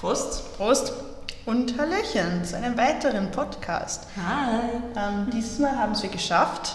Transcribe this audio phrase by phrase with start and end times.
[0.00, 0.56] Prost.
[0.56, 0.94] Prost
[1.44, 4.04] und Hallöchen zu einem weiteren Podcast.
[4.16, 4.60] Hi.
[4.96, 6.74] Ähm, dieses Mal haben wir geschafft,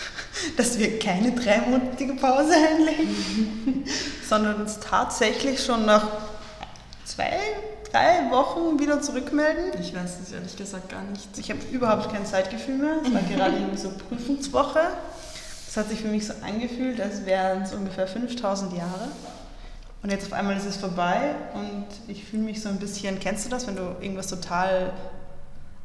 [0.56, 3.84] dass wir keine dreimonatige Pause einlegen,
[4.26, 6.06] sondern uns tatsächlich schon nach
[7.04, 7.38] zwei,
[7.90, 9.78] drei Wochen wieder zurückmelden.
[9.78, 11.28] Ich weiß es ehrlich gesagt gar nicht.
[11.36, 12.96] Ich habe überhaupt kein Zeitgefühl mehr.
[13.04, 14.80] Es war gerade irgendwie so Prüfungswoche.
[15.66, 19.08] Das hat sich für mich so angefühlt, als wären es ungefähr 5000 Jahre.
[20.02, 23.44] Und jetzt auf einmal ist es vorbei und ich fühle mich so ein bisschen, kennst
[23.44, 24.92] du das, wenn du irgendwas total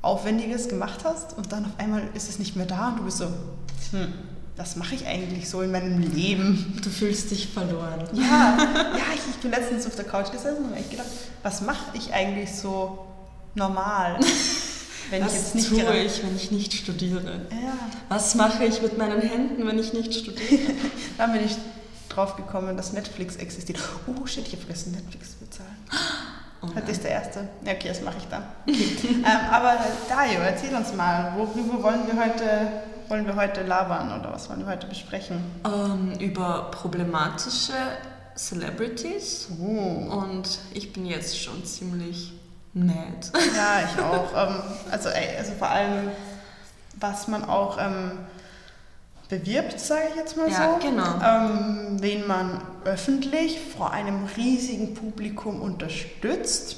[0.01, 3.19] Aufwendiges gemacht hast und dann auf einmal ist es nicht mehr da und du bist
[3.19, 4.13] so, hm,
[4.55, 6.79] was mache ich eigentlich so in meinem Leben?
[6.83, 8.07] Du fühlst dich verloren.
[8.13, 8.57] Ja,
[8.97, 11.07] ja ich, ich bin letztens auf der Couch gesessen und habe echt gedacht,
[11.43, 13.05] was mache ich eigentlich so
[13.53, 14.19] normal?
[15.09, 17.47] Wenn was ich jetzt nicht tue ich, wenn ich nicht studiere?
[17.49, 17.73] Ja.
[18.09, 20.73] Was mache ich mit meinen Händen, wenn ich nicht studiere?
[21.17, 21.55] Dann bin ich
[22.17, 23.79] drauf gekommen, dass Netflix existiert.
[24.07, 25.77] Oh shit, ich habe vergessen, Netflix zu bezahlen.
[26.59, 27.47] Oh das ist der erste.
[27.63, 28.43] Ja, okay, das mache ich dann.
[28.67, 28.97] Okay.
[29.09, 29.77] ähm, aber
[30.09, 32.71] Dario, erzähl uns mal, worüber wollen wir heute,
[33.09, 35.39] wollen wir heute labern oder was wollen wir heute besprechen?
[35.63, 37.73] Ähm, über problematische
[38.35, 39.49] Celebrities.
[39.61, 40.15] Oh.
[40.23, 42.33] Und ich bin jetzt schon ziemlich
[42.73, 43.31] mad.
[43.55, 44.31] Ja, ich auch.
[44.35, 46.09] ähm, also, ey, also vor allem,
[46.99, 48.13] was man auch ähm,
[49.29, 50.87] bewirbt, sage ich jetzt mal ja, so.
[50.87, 51.19] Genau.
[51.23, 56.77] Ähm, wen man öffentlich vor einem riesigen Publikum unterstützt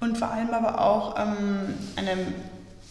[0.00, 2.34] und vor allem aber auch ähm, einem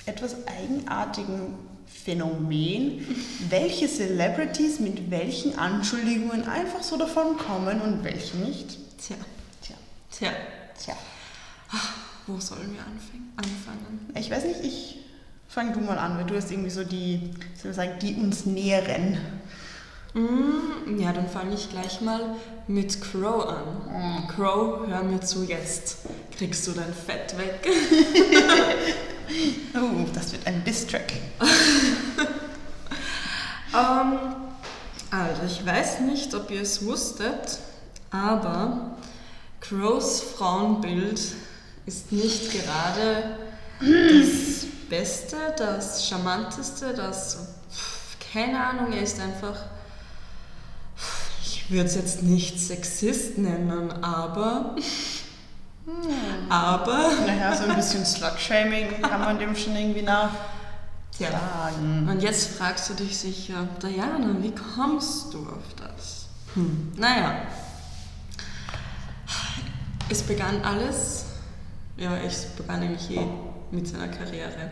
[0.05, 1.55] etwas eigenartigen
[1.87, 3.05] Phänomen,
[3.49, 8.77] welche Celebrities mit welchen Anschuldigungen einfach so davon kommen und welche nicht.
[8.99, 9.15] Tja.
[9.61, 9.75] Tja.
[10.11, 10.31] Tja.
[10.83, 10.95] Tja.
[11.71, 11.93] Ach,
[12.27, 14.11] wo sollen wir anfangen?
[14.15, 15.04] Ich weiß nicht, ich
[15.55, 18.45] Fang du mal an, weil du hast irgendwie so die, soll ich sagen, die uns
[18.45, 19.17] nähren.
[20.13, 22.35] Mm, ja, dann fange ich gleich mal
[22.67, 23.63] mit Crow an.
[23.87, 24.27] Mm.
[24.27, 25.99] Crow, hör mir zu jetzt.
[26.37, 27.65] Kriegst du dein Fett weg?
[29.75, 31.13] oh, das wird ein Diss-Track.
[33.71, 34.19] um, ähm,
[35.09, 37.59] also, ich weiß nicht, ob ihr es wusstet,
[38.11, 38.97] aber
[39.61, 41.21] Crows Frauenbild
[41.85, 43.37] ist nicht gerade
[43.79, 47.37] das Beste, das Charmanteste, das,
[48.33, 49.57] keine Ahnung, er ist einfach,
[51.43, 54.75] ich würde es jetzt nicht Sexist nennen, aber,
[55.85, 56.51] hm.
[56.51, 57.11] aber.
[57.25, 60.31] Naja, so ein bisschen Slut-Shaming kann man dem schon irgendwie nach.
[61.17, 61.31] Ja.
[61.31, 62.09] Sagen.
[62.09, 66.25] Und jetzt fragst du dich sicher, Diana, wie kommst du auf das?
[66.55, 66.91] Hm.
[66.97, 67.43] Naja,
[70.09, 71.25] es begann alles,
[71.97, 73.25] ja, es begann nämlich eh
[73.71, 74.71] mit seiner Karriere.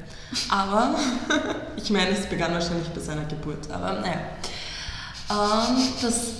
[0.49, 0.95] Aber
[1.75, 3.69] ich meine, es begann wahrscheinlich bei seiner Geburt.
[3.71, 4.19] Aber naja.
[5.29, 6.31] Ähm, das,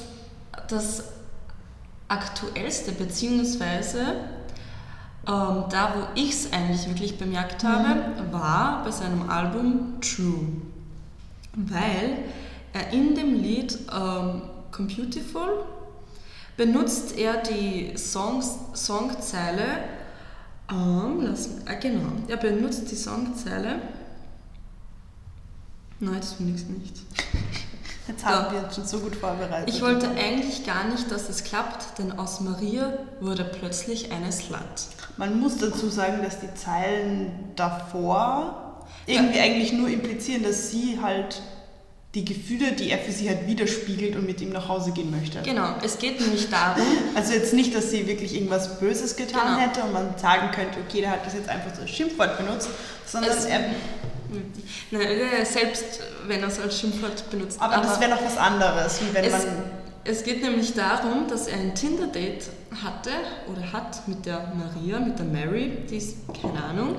[0.67, 1.03] das
[2.07, 3.99] aktuellste, beziehungsweise
[5.27, 8.33] ähm, da, wo ich es eigentlich wirklich bemerkt habe, mhm.
[8.33, 10.47] war bei seinem Album True.
[11.55, 12.17] Weil
[12.73, 14.41] er in dem Lied ähm,
[14.71, 15.63] Computiful
[16.57, 19.83] benutzt er die Songs, Songzeile
[20.69, 22.11] um, lass, ah, genau.
[22.27, 23.81] Er benutzt die Songzeile.
[25.99, 26.95] Nein, das finde ich nicht.
[28.07, 28.51] Jetzt haben ja.
[28.51, 29.73] wir uns schon so gut vorbereitet.
[29.73, 34.59] Ich wollte eigentlich gar nicht, dass es klappt, denn aus Maria wurde plötzlich eine Slut.
[35.15, 39.43] Man muss dazu sagen, dass die Zeilen davor irgendwie ja.
[39.43, 41.41] eigentlich nur implizieren, dass sie halt
[42.15, 45.41] die Gefühle, die er für sie hat, widerspiegelt und mit ihm nach Hause gehen möchte.
[45.41, 46.83] Genau, es geht nämlich darum.
[47.15, 49.57] Also jetzt nicht, dass sie wirklich irgendwas Böses getan genau.
[49.57, 52.69] hätte und man sagen könnte, okay, der hat das jetzt einfach so als Schimpfwort benutzt,
[53.05, 53.61] sondern es, er.
[54.91, 57.59] Ne, selbst wenn er es als Schimpfwort benutzt.
[57.59, 59.41] Aber, aber das wäre noch was anderes, wie wenn es, man.
[60.05, 62.49] Es geht nämlich darum, dass er ein Tinder-Date
[62.83, 63.09] hatte
[63.49, 66.95] oder hat mit der Maria, mit der Mary, die ist keine Ahnung.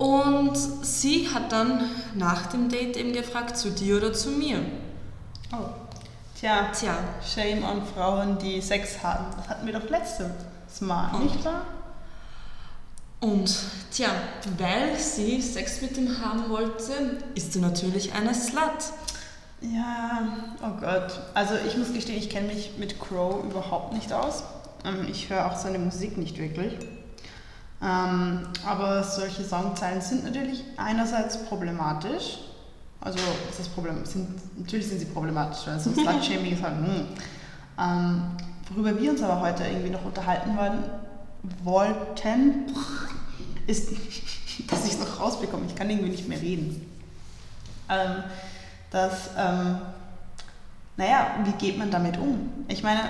[0.00, 1.84] Und sie hat dann
[2.14, 4.60] nach dem Date eben gefragt, zu dir oder zu mir.
[5.52, 5.68] Oh.
[6.38, 6.94] Tja, Tja.
[7.22, 9.26] Shame on Frauen, die Sex haben.
[9.36, 10.30] Das hatten wir doch letztes
[10.80, 11.24] Mal, Und.
[11.24, 11.66] nicht wahr?
[13.20, 13.54] Und
[13.92, 14.08] tja,
[14.56, 18.94] weil sie Sex mit ihm haben wollte, ist sie natürlich eine Slut.
[19.60, 20.26] Ja,
[20.62, 21.20] oh Gott.
[21.34, 24.44] Also ich muss gestehen, ich kenne mich mit Crow überhaupt nicht aus.
[24.86, 26.72] Ähm, ich höre auch seine Musik nicht wirklich.
[27.82, 32.38] Ähm, aber solche Songzeilen sind natürlich einerseits problematisch.
[33.00, 33.18] Also
[33.48, 37.06] ist das Problem, sind, natürlich sind sie problematisch, weil so Slut-Shaming ist halt, hm.
[37.78, 38.22] ähm,
[38.68, 40.84] worüber wir uns aber heute irgendwie noch unterhalten wollen,
[41.64, 42.66] wollten,
[43.66, 43.90] ist,
[44.68, 45.64] dass ich es noch rausbekomme.
[45.66, 46.86] Ich kann irgendwie nicht mehr reden.
[47.88, 48.24] Ähm,
[48.90, 49.78] dass, ähm,
[50.98, 52.50] naja, wie geht man damit um?
[52.68, 53.04] Ich meine,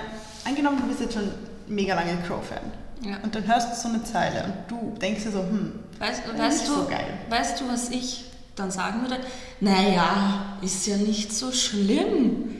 [0.45, 1.29] angenommen, du bist jetzt schon
[1.67, 3.17] mega lange Crow-Fan Ja.
[3.23, 6.57] und dann hörst du so eine Zeile und du denkst dir so, hm, Weißt, weißt,
[6.59, 7.05] nicht du, so geil.
[7.29, 8.25] weißt du, was ich
[8.55, 9.17] dann sagen würde?
[9.59, 12.55] Naja, ist ja nicht so schlimm.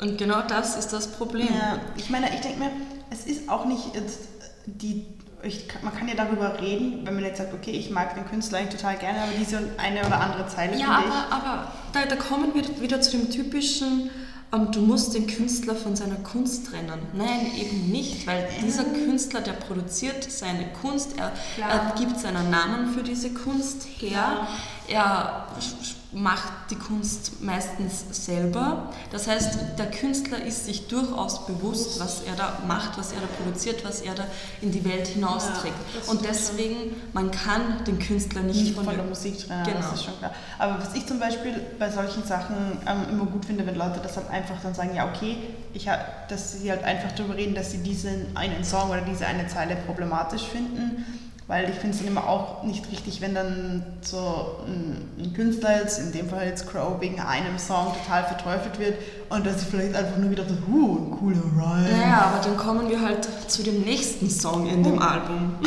[0.00, 1.48] Und genau das ist das Problem.
[1.48, 2.70] Ja, ich meine, ich denke mir,
[3.10, 4.20] es ist auch nicht jetzt
[4.66, 5.06] die.
[5.42, 8.58] Ich, man kann ja darüber reden, wenn man jetzt sagt, okay, ich mag den Künstler
[8.58, 12.52] eigentlich total gerne, aber diese eine oder andere Zeile Ja, aber, aber da, da kommen
[12.54, 14.10] wir wieder zu dem typischen,
[14.52, 17.00] ähm, du musst den Künstler von seiner Kunst trennen.
[17.14, 21.70] Nein, eben nicht, weil dieser Künstler, der produziert seine Kunst, er, Klar.
[21.70, 24.46] er gibt seinen Namen für diese Kunst her,
[24.88, 28.90] er sch- sch- macht die Kunst meistens selber.
[29.12, 33.26] Das heißt, der Künstler ist sich durchaus bewusst, was er da macht, was er da
[33.26, 34.24] produziert, was er da
[34.62, 35.74] in die Welt hinausträgt.
[36.06, 39.64] Ja, Und deswegen, man kann den Künstler nicht, nicht von, von der der Musik trennen,
[39.64, 39.80] Genau.
[39.80, 40.32] das ist schon klar.
[40.58, 42.56] Aber was ich zum Beispiel bei solchen Sachen
[42.86, 45.36] ähm, immer gut finde, wenn Leute das halt einfach dann sagen, ja okay,
[45.74, 49.26] ich hab, dass sie halt einfach darüber reden, dass sie diesen einen Song oder diese
[49.26, 51.04] eine Zeile problematisch finden,
[51.48, 55.80] weil ich finde es dann immer auch nicht richtig, wenn dann so ein, ein Künstler
[55.80, 58.98] jetzt, in dem Fall jetzt Crow, wegen einem Song total verteufelt wird
[59.30, 61.90] und dass sie vielleicht einfach nur gedacht hat, huh, ein cooler Rhyme.
[61.90, 65.56] Naja, aber dann kommen wir halt zu dem nächsten Song in dem Album.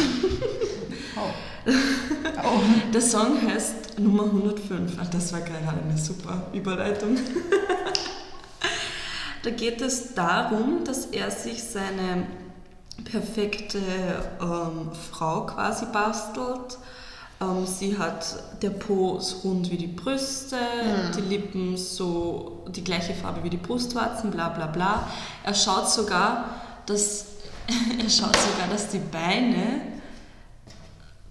[1.13, 1.72] Oh.
[2.44, 2.60] Oh.
[2.92, 4.94] Der Song heißt Nummer 105.
[5.00, 7.18] Ach, das war gerade eine super Überleitung.
[9.44, 12.28] Da geht es darum, dass er sich seine
[13.03, 13.80] perfekte
[14.42, 16.77] ähm, Frau quasi bastelt.
[17.42, 20.57] Ähm, sie hat der Po ist rund wie die Brüste,
[21.15, 25.07] die Lippen so die gleiche Farbe wie die Brustwarzen, bla bla bla.
[25.44, 26.45] Er schaut sogar,
[26.86, 27.25] dass
[27.68, 29.81] er schaut sogar, dass die Beine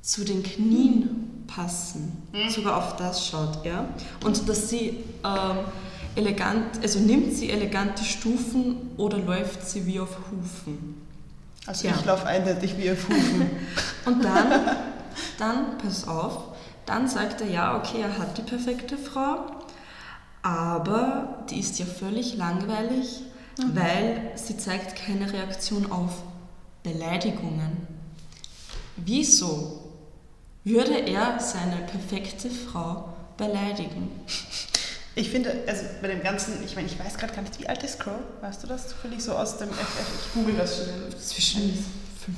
[0.02, 2.28] zu den Knien passen.
[2.48, 3.88] Sogar auf das schaut er.
[4.24, 5.58] Und dass sie ähm,
[6.14, 11.09] elegant, also nimmt sie elegante Stufen oder läuft sie wie auf Hufen.
[11.66, 11.94] Also Ja.
[11.98, 13.50] ich laufe eindeutig wie auf Hufen.
[14.06, 14.76] Und dann,
[15.38, 16.38] dann, pass auf,
[16.86, 19.46] dann sagt er, ja, okay, er hat die perfekte Frau,
[20.42, 23.22] aber die ist ja völlig langweilig,
[23.74, 26.12] weil sie zeigt keine Reaktion auf
[26.82, 27.86] Beleidigungen.
[28.96, 29.80] Wieso
[30.64, 34.10] würde er seine perfekte Frau beleidigen?
[35.14, 37.82] Ich finde, also bei dem Ganzen, ich meine, ich weiß gerade gar nicht, wie alt
[37.82, 38.14] ist Crow?
[38.40, 40.26] Weißt du das zufällig so aus dem FF?
[40.26, 41.10] Ich google das schnell.
[41.20, 41.84] Zwischen,
[42.24, 42.36] fünf,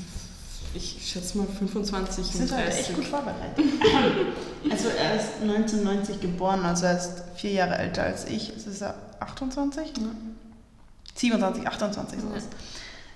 [0.74, 2.96] ich schätze mal 25 Wir und sind heute echt 30.
[2.96, 3.58] gut vorbereitet.
[4.70, 8.56] Also er ist 1990 geboren, also er ist vier Jahre älter als ich.
[8.56, 9.92] Ist er 28?
[11.16, 12.44] 27, 28 sowas.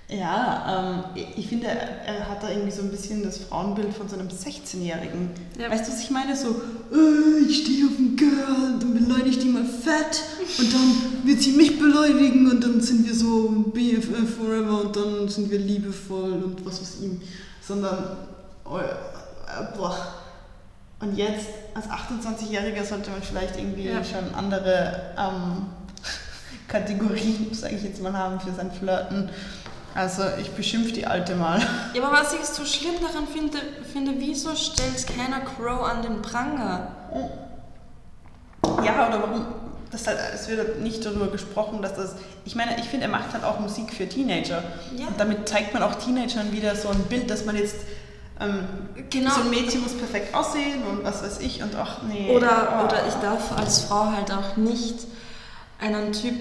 [0.09, 4.15] Ja, ähm, ich finde, er hat da irgendwie so ein bisschen das Frauenbild von so
[4.17, 5.31] einem 16-Jährigen.
[5.59, 5.69] Ja.
[5.69, 6.33] Weißt du, was ich meine?
[6.33, 6.47] So,
[6.93, 10.23] äh, ich stehe auf einen Girl und dann beleidige ich die mal fett
[10.59, 15.27] und dann wird sie mich beleidigen und dann sind wir so BFF forever und dann
[15.27, 17.27] sind wir liebevoll und was weiß ich.
[17.67, 18.15] Sondern,
[18.63, 19.97] oh, äh, boah.
[21.01, 24.01] Und jetzt, als 28-Jähriger, sollte man vielleicht irgendwie Ja.
[24.05, 25.65] schon andere ähm,
[26.69, 29.29] Kategorien, sage ich jetzt mal, haben für sein Flirten.
[29.97, 31.59] Also ich beschimpfe die Alte mal.
[31.95, 33.57] Ja, aber was ich so schlimm daran finde,
[33.91, 36.91] finde wieso stellt keiner Crow an den Pranger?
[38.85, 39.47] Ja, oder warum?
[39.89, 42.15] Das halt, es wird nicht darüber gesprochen, dass das.
[42.45, 44.63] Ich meine, ich finde, er macht halt auch Musik für Teenager.
[44.95, 45.07] Ja.
[45.07, 47.77] Und damit zeigt man auch Teenagern wieder so ein Bild, dass man jetzt.
[48.39, 48.67] Ähm,
[49.09, 49.31] Genau.
[49.31, 52.29] So ein Mädchen muss perfekt aussehen und was weiß ich und ach nee.
[52.35, 52.85] Oder, oh.
[52.85, 55.07] oder ich darf als Frau halt auch nicht
[55.79, 56.35] einen Typ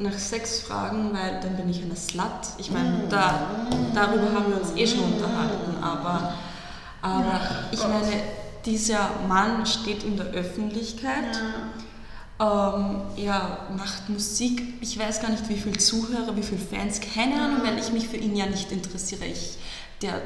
[0.00, 2.24] nach Sex fragen, weil dann bin ich eine Slut.
[2.58, 3.50] Ich meine, da,
[3.94, 6.34] darüber haben wir uns eh schon unterhalten, aber,
[7.02, 7.40] aber
[7.70, 8.22] ich meine,
[8.64, 11.38] dieser Mann steht in der Öffentlichkeit.
[12.40, 14.62] Ähm, ja, macht Musik.
[14.80, 18.08] Ich weiß gar nicht, wie viele Zuhörer, wie viele Fans, keine Ahnung, weil ich mich
[18.08, 19.26] für ihn ja nicht interessiere.
[19.26, 19.58] Ich,
[20.00, 20.22] der,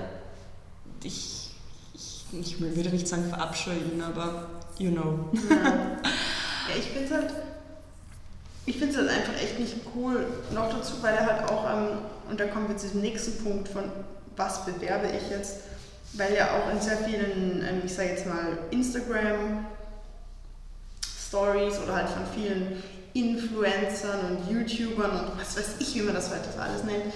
[1.02, 1.50] ich,
[1.92, 4.46] ich, ich würde nicht sagen verabscheue ihn, aber
[4.78, 5.30] you know.
[6.66, 7.30] Ja, ich finde es halt,
[8.66, 10.26] ich find's halt einfach echt nicht cool.
[10.52, 11.98] Noch dazu, weil er halt auch, ähm,
[12.30, 13.84] und da kommen wir zu dem nächsten Punkt von,
[14.36, 15.60] was bewerbe ich jetzt,
[16.14, 19.66] weil er auch in sehr vielen, ähm, ich sage jetzt mal, Instagram
[21.28, 26.30] Stories oder halt von vielen Influencern und YouTubern und was weiß ich, wie man das
[26.30, 27.12] heute alles nennt,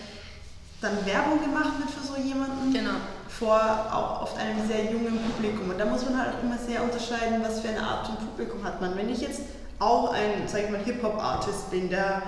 [0.80, 2.98] dann Werbung gemacht wird für so jemanden Genau.
[3.28, 3.60] vor
[3.92, 5.70] auch oft einem sehr jungen Publikum.
[5.70, 8.62] Und da muss man halt auch immer sehr unterscheiden, was für eine Art von Publikum
[8.64, 8.96] hat man.
[8.96, 9.40] Wenn ich jetzt
[9.78, 12.22] auch ein, sag ich mal, Hip-Hop-Artist bin, der,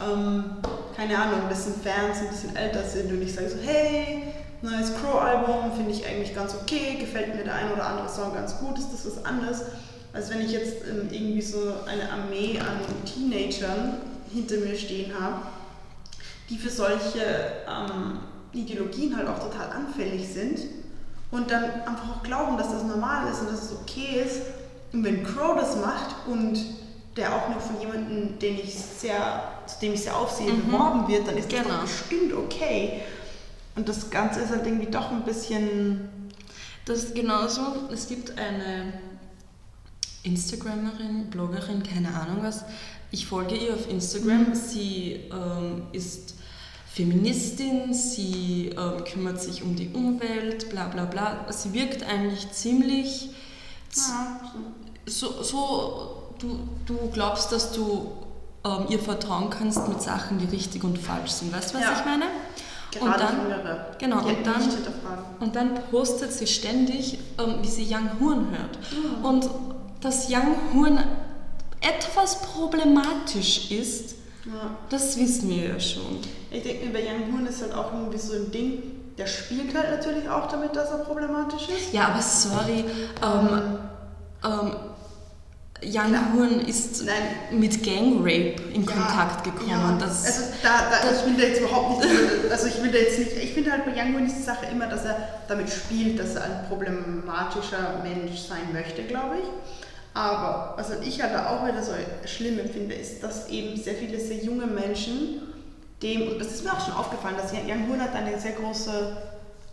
[0.00, 0.56] ähm,
[0.96, 4.32] keine Ahnung, dessen Fans ein bisschen älter sind und ich sage so, hey,
[4.62, 8.58] neues Crow-Album, finde ich eigentlich ganz okay, gefällt mir der ein oder andere Song ganz
[8.58, 9.62] gut, ist das was anderes,
[10.12, 13.98] als wenn ich jetzt ähm, irgendwie so eine Armee an Teenagern
[14.32, 15.42] hinter mir stehen habe,
[16.48, 17.20] die für solche
[17.68, 18.18] ähm,
[18.52, 20.60] Ideologien halt auch total anfällig sind
[21.30, 24.42] und dann einfach auch glauben, dass das normal ist und dass es okay ist.
[24.92, 26.58] Und wenn Crow das macht und
[27.16, 30.66] der auch noch von jemandem, den ich sehr, zu dem ich sehr aufsehe, Mhm.
[30.66, 31.74] beworben wird, dann ist das Genau.
[31.76, 33.02] doch bestimmt okay.
[33.76, 36.08] Und das Ganze ist halt irgendwie doch ein bisschen.
[36.86, 37.60] Das ist genauso.
[37.92, 38.92] Es gibt eine
[40.22, 42.64] Instagramerin, Bloggerin, keine Ahnung was.
[43.10, 44.50] Ich folge ihr auf Instagram.
[44.50, 44.54] Mhm.
[44.54, 46.34] Sie ähm, ist
[46.92, 51.46] Feministin, sie ähm, kümmert sich um die Umwelt, bla bla bla.
[51.52, 53.30] Sie wirkt eigentlich ziemlich
[53.96, 54.40] Ja,
[55.10, 58.12] so, so du, du glaubst, dass du
[58.64, 61.52] ähm, ihr vertrauen kannst mit Sachen, die richtig und falsch sind.
[61.54, 61.92] Weißt du, was Ja.
[61.98, 62.24] ich meine?
[62.92, 63.86] gerade Und dann- Jüngere.
[63.98, 64.62] genau, und halt dann-.
[65.40, 68.78] Und dann postet sie ständig, ähm, wie sie Young Horn hört.
[69.20, 69.24] Mhm.
[69.24, 69.50] Und
[70.00, 70.98] dass Young Horn
[71.80, 74.70] etwas problematisch ist, Ja.
[74.88, 76.18] das wissen wir ja schon.
[76.50, 78.82] Ich denke mir, bei Young Horn ist halt auch irgendwie so ein Ding,
[79.16, 81.92] der spielt halt natürlich auch damit, dass er problematisch ist.
[81.92, 82.84] Ja, aber sorry,
[83.22, 83.78] ähm,
[84.44, 84.72] ähm,
[85.82, 86.32] Young Klar.
[86.34, 87.58] Horn ist Nein.
[87.58, 89.70] mit Gangrape in Ja, Kontakt gekommen.
[89.70, 92.14] Ja, Das, also da, da, ich will da jetzt überhaupt nicht,
[92.50, 94.66] also ich will da jetzt nicht, ich finde halt bei Young Horn ist die Sache
[94.70, 95.16] immer, dass er
[95.48, 99.48] damit spielt, dass er ein problematischer Mensch sein möchte, glaube ich.
[100.12, 101.92] Aber was halt ich halt auch wieder so
[102.26, 105.40] schlimm empfinde, ist, dass eben sehr viele sehr junge Menschen
[106.02, 109.16] dem, und das ist mir auch schon aufgefallen, dass Young Horn hat eine sehr große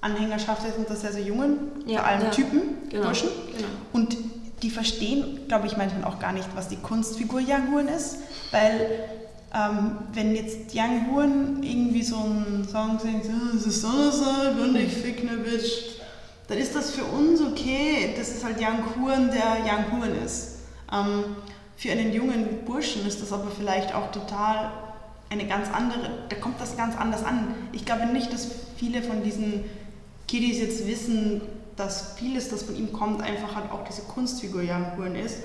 [0.02, 2.30] Anhängerschaft ist unter sehr, sehr jungen, Ja, vor allem ja.
[2.30, 3.30] Typen, Genau, Burschen.
[3.56, 3.68] genau.
[3.94, 4.16] Und
[4.62, 8.18] die verstehen, glaube ich, manchmal auch gar nicht, was die Kunstfigur Young Horn ist,
[8.52, 9.08] weil
[9.54, 14.76] ähm, wenn jetzt Young Horn irgendwie so einen Song singt, "Ah, es ist Donnerstag und
[14.76, 16.00] ich fick ne Bitch,
[16.48, 20.60] dann ist das für uns okay, das ist halt Young Horn, der Young Horn ist.
[20.92, 21.36] Ähm,
[21.76, 24.72] für einen jungen Burschen ist das aber vielleicht auch total
[25.30, 27.54] eine ganz andere, da kommt das ganz anders an.
[27.74, 28.48] Ich glaube nicht, dass
[28.78, 29.66] viele von diesen
[30.28, 31.42] Kiddies jetzt wissen,
[31.77, 35.38] dass vieles, das von ihm kommt, einfach halt auch diese Kunstfigur Young Horn ist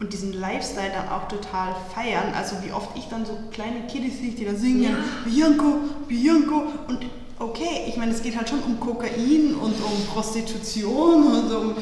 [0.00, 2.32] und diesen Lifestyle dann auch total feiern.
[2.36, 4.90] Also wie oft ich dann so kleine Kiddies sehe, die da singen, Ja.
[5.24, 7.00] Bianco, Bianco und
[7.38, 11.74] okay, ich meine, es geht halt schon um Kokain und um Prostitution und um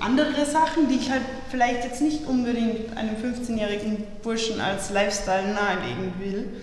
[0.00, 6.14] andere Sachen, die ich halt vielleicht jetzt nicht unbedingt einem 15-jährigen Burschen als Lifestyle nahelegen
[6.18, 6.62] will.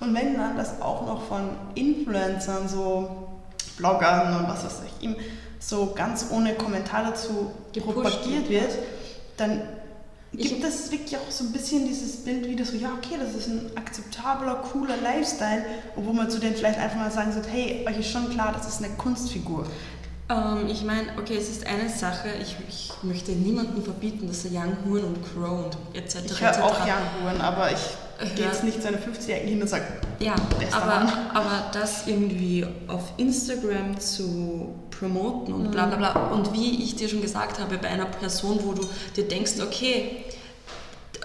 [0.00, 3.28] Und wenn dann das auch noch von Influencern, so
[3.76, 5.16] Bloggern und was weiß ich, ihm
[5.60, 8.70] so ganz ohne Kommentar dazu Gepusht propagiert wird.
[9.36, 9.62] dann
[10.32, 13.48] gibt es wirklich auch so ein bisschen dieses Bild wieder so, ja okay, das ist
[13.48, 15.64] ein akzeptabler, cooler Lifestyle,
[15.96, 18.68] obwohl man zu denen vielleicht einfach mal sagen sollte, hey, euch ist schon klar, das
[18.68, 19.66] ist eine Kunstfigur.
[20.30, 24.50] Ähm, ich meine, okay, es ist eine Sache, ich, ich möchte niemandem verbieten, dass er
[24.52, 26.16] Young Horn und Crow und etc.
[26.26, 28.50] Ich höre auch Young Horn, aber ich gehe Ja.
[28.52, 29.84] jetzt nicht zu einer 50-Jährigen hin und sage,
[30.18, 30.34] Ja,
[30.72, 31.12] aber, Mann.
[31.32, 36.30] aber das irgendwie auf Instagram zu promoten und bla bla bla.
[36.30, 38.82] Und wie ich dir schon gesagt habe, bei einer Person, wo du
[39.16, 40.24] dir denkst, okay,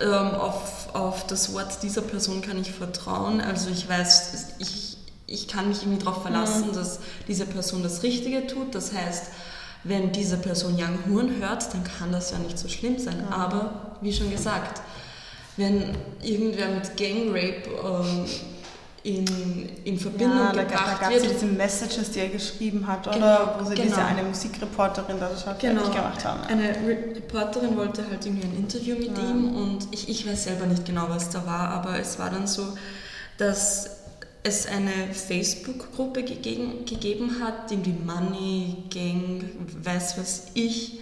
[0.01, 3.42] ähm, auf, auf das Wort dieser Person kann ich vertrauen.
[3.42, 8.48] Also ich weiß, ich, ich kann mich irgendwie darauf verlassen, dass diese Person das Richtige
[8.48, 8.75] tut.
[8.75, 9.27] Das heißt,
[9.84, 13.27] wenn diese Person Young Horn hört, dann kann das ja nicht so schlimm sein.
[13.30, 14.82] Aber wie schon gesagt,
[15.58, 18.25] wenn irgendwer mit Gangrape ähm,
[19.04, 19.26] in,
[19.84, 23.06] in Verbindung ja, da, da gebracht gab es wird, diese Messages, die er geschrieben hat,
[23.08, 23.16] oder?
[23.18, 23.88] Genau, wo sie genau.
[23.90, 26.42] diese eine Musikreporterin da schon fertig gemacht haben.
[26.44, 29.24] Eine Re Reporterin wollte halt irgendwie ein Interview mit Ja.
[29.30, 32.48] ihm und ich, ich weiß selber nicht genau, was da war, aber es war dann
[32.48, 32.64] so,
[33.38, 33.90] dass
[34.44, 39.44] es eine Facebook-Gruppe gegeben, gegeben hat, die irgendwie Money Gang,
[39.84, 41.00] weiß was ich,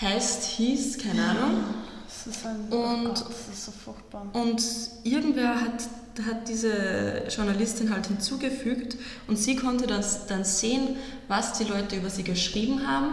[0.00, 1.64] heißt, hieß, keine Ahnung.
[2.06, 4.26] Das ist ein, Und- oh Gott, das ist so furchtbar.
[4.32, 4.62] Und
[5.04, 5.84] irgendwer hat,
[6.26, 10.96] hat diese Journalistin halt hinzugefügt und sie konnte das dann sehen,
[11.28, 13.12] was die Leute über sie geschrieben haben.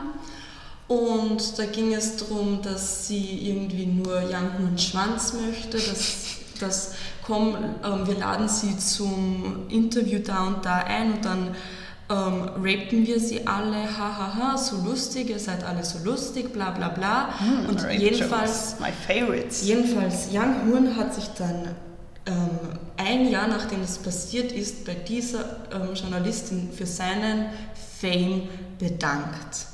[0.88, 6.26] Und da ging es darum, dass sie irgendwie nur Young Horn Schwanz möchte, dass,
[6.60, 6.94] dass
[7.24, 11.56] komm, ähm, wir laden sie zum Interview da und da ein und dann
[12.10, 16.90] ähm, rapen wir sie alle, hahaha, so lustig, ihr seid alle so lustig, bla bla
[16.90, 17.30] bla.
[17.70, 18.76] und Rape jedenfalls.
[19.64, 21.70] Jedenfalls, Young Horn hat sich dann
[22.26, 22.50] ähm,
[22.98, 27.48] ein Jahr nachdem es passiert ist, bei dieser ähm, Journalistin für seinen
[28.00, 28.48] Fame
[28.80, 29.66] bedankt.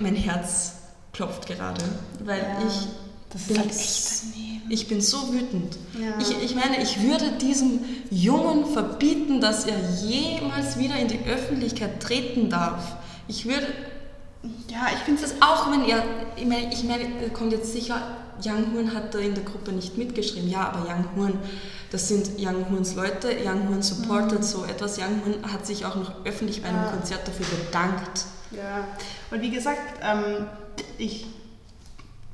[0.00, 0.72] Mein Herz
[1.12, 1.82] klopft gerade,
[2.24, 2.88] weil Ja, ich
[3.30, 4.62] das ist bin, halt echt daneben.
[4.68, 5.76] ich bin so wütend.
[6.00, 6.18] Ja.
[6.20, 12.00] Ich, ich meine, ich würde diesem Jungen verbieten, dass er jemals wieder in die Öffentlichkeit
[12.02, 12.96] treten darf.
[13.28, 13.66] Ich würde,
[14.68, 16.02] ja, ich finde Das ist auch, wenn ihr,
[16.36, 18.00] ich meine, ich meine, da kommt jetzt sicher,
[18.44, 20.48] Young Horn hat da in der Gruppe nicht mitgeschrieben.
[20.48, 21.38] Ja, aber Young Horn,
[21.90, 24.98] das sind Young Horns Leute, Young Horn supportet so etwas.
[24.98, 26.90] Young Horn hat sich auch noch öffentlich bei einem Ja.
[26.90, 28.24] Konzert dafür bedankt.
[28.50, 28.86] Ja,
[29.30, 30.46] und wie gesagt, ähm,
[30.98, 31.26] ich,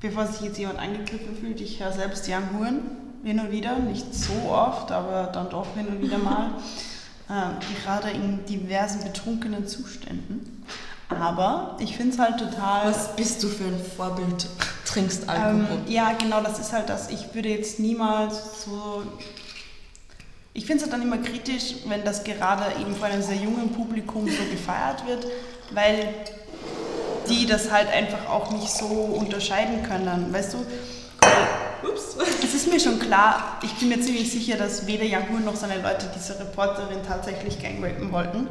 [0.01, 2.81] bevor sich jetzt jemand angegriffen fühlt, ich höre selbst Young Horn
[3.25, 6.53] hin und wieder, nicht so oft, aber dann doch hin und wieder mal,
[7.31, 10.65] ähm, gerade in diversen betrunkenen Zuständen.
[11.11, 12.89] Aber ich finde es halt total...
[12.89, 14.47] Was bist du für ein Vorbild?
[14.89, 15.79] Trinkst Ähm, Alkohol.
[15.87, 17.11] ja, genau, das ist halt das.
[17.11, 19.03] Ich würde jetzt niemals so.
[20.55, 23.71] Ich finde es halt dann immer kritisch, wenn das gerade eben vor einem sehr jungen
[23.73, 25.27] Publikum so gefeiert wird,
[25.73, 26.09] weil
[27.29, 30.33] die das halt einfach auch nicht so unterscheiden können.
[30.33, 30.67] Weißt du,
[31.87, 32.17] Ups.
[32.43, 35.81] es ist mir schon klar, ich bin mir ziemlich sicher, dass weder Young noch seine
[35.83, 38.49] Leute diese Reporterin tatsächlich gangrapen wollten.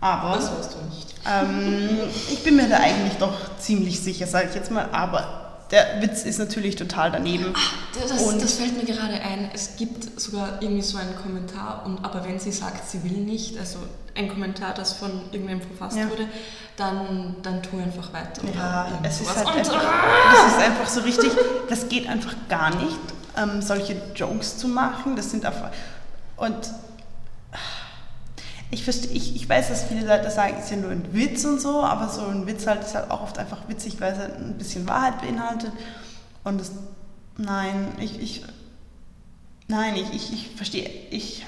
[0.00, 0.36] Aber.
[0.36, 1.14] Das weißt du nicht.
[1.28, 1.98] Ähm,
[2.30, 4.88] ich bin mir da eigentlich doch ziemlich sicher, sage ich jetzt mal.
[4.92, 7.52] Aber der Witz ist natürlich total daneben.
[8.00, 9.50] Das, Und- das fällt mir gerade ein.
[9.54, 13.58] Es gibt sogar irgendwie so einen Kommentar, und, aber wenn sie sagt, sie will nicht,
[13.58, 13.78] also
[14.14, 16.08] ein Kommentar, das von irgendwem verfasst Ja.
[16.08, 16.26] wurde,
[16.76, 18.42] dann, dann tu einfach weiter.
[18.54, 19.82] Ja, es ist halt einfach,
[20.32, 21.30] das ist einfach so richtig,
[21.68, 22.96] das geht einfach gar nicht,
[23.36, 25.16] ähm, solche Jokes zu machen.
[25.16, 25.70] Das sind einfach,
[26.36, 26.54] und
[28.70, 31.44] ich verstehe, ich, ich weiß, dass viele Leute sagen, es ist ja nur ein Witz
[31.44, 34.18] und so, aber so ein Witz halt ist halt auch oft einfach witzig, weil es
[34.18, 35.72] halt ein bisschen Wahrheit beinhaltet.
[36.42, 36.72] Und das,
[37.36, 38.42] nein, ich, ich
[39.68, 41.46] nein, ich, ich, ich verstehe, ich,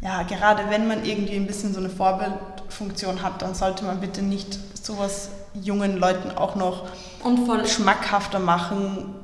[0.00, 4.22] ja, gerade wenn man irgendwie ein bisschen so eine Vorbildfunktion hat, dann sollte man bitte
[4.22, 6.88] nicht sowas jungen Leuten auch noch
[7.66, 9.14] schmackhafter machen,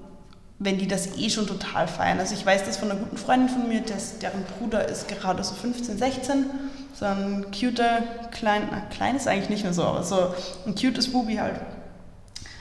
[0.59, 2.19] wenn die das eh schon total feiern.
[2.19, 5.45] Also ich weiß das von einer guten Freundin von mir, das, deren Bruder ist gerade
[5.45, 6.47] so 15, 16,
[6.95, 10.35] so ein cuter, klein, na, klein ist eigentlich nicht mehr so, aber so
[10.67, 11.61] ein cutes Bubi halt.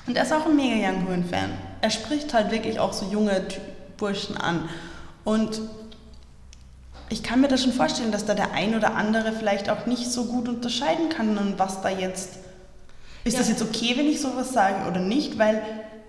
[0.08, 1.52] Und er ist auch ein mega Young Horn-Fan.
[1.82, 3.42] Er spricht halt wirklich auch so junge
[3.98, 4.70] Burschen an.
[5.24, 5.62] Und
[7.10, 10.12] ich kann mir das schon vorstellen, dass da der ein oder andere vielleicht auch nicht
[10.12, 12.32] so gut unterscheiden kann und was da jetzt.
[13.24, 13.40] Ist Ja.
[13.40, 15.40] das jetzt okay, wenn ich sowas sage oder nicht?
[15.40, 15.62] Weil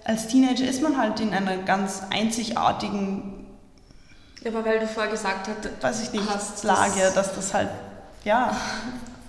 [0.06, 3.44] als Teenager ist man halt in einer ganz einzigartigen,
[4.44, 7.54] Ja, aber weil du vorher gesagt hast, weiß ich nicht, Hast Lage, das- dass das
[7.54, 7.70] halt,
[8.24, 8.56] ja.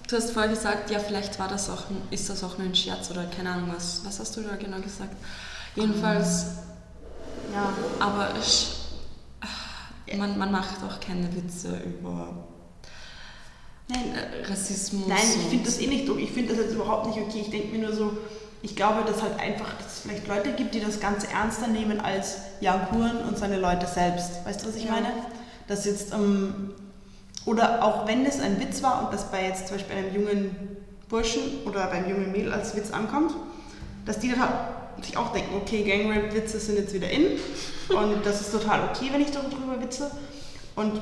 [0.08, 3.10] du hast vorher gesagt, ja, vielleicht war das auch, ist das auch nur ein Scherz
[3.10, 4.02] oder keine Ahnung was.
[4.06, 5.16] Was hast du da genau gesagt?
[5.76, 6.46] Jedenfalls,
[7.54, 7.74] ja.
[8.00, 8.70] aber ich,
[10.18, 12.34] man, man macht auch keine Witze über
[13.90, 14.14] Nein,
[14.50, 15.08] Rassismus.
[15.08, 16.24] Nein, ich finde das eh nicht okay.
[16.24, 17.40] Ich finde das jetzt überhaupt nicht okay.
[17.42, 18.18] Ich denke mir nur so,
[18.62, 22.00] ich glaube, dass halt einfach, dass es vielleicht Leute gibt, die das Ganze ernster nehmen
[22.00, 24.46] als Jan Huren und seine Leute selbst.
[24.46, 24.92] Weißt du, was ich Ja.
[24.92, 25.08] meine?
[25.68, 26.72] Dass jetzt, ähm,
[27.46, 30.56] oder auch wenn es ein Witz war und das bei jetzt zum Beispiel einem jungen
[31.10, 33.34] Burschen oder beim jungen Mädel als Witz ankommt,
[34.06, 34.52] dass die dann halt
[35.06, 37.26] sich auch denken, okay, Gangrape-Witze sind jetzt wieder in
[37.90, 40.10] und das ist total okay, wenn ich darüber witze.
[40.76, 41.02] Und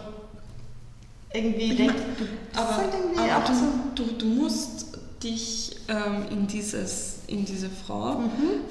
[1.34, 2.16] irgendwie Ich denkt, mein,
[2.54, 3.64] du, Aber, halt irgendwie aber so.
[3.96, 4.88] du, du, du musst
[5.24, 8.24] dich ähm, in, dieses, in diese Frau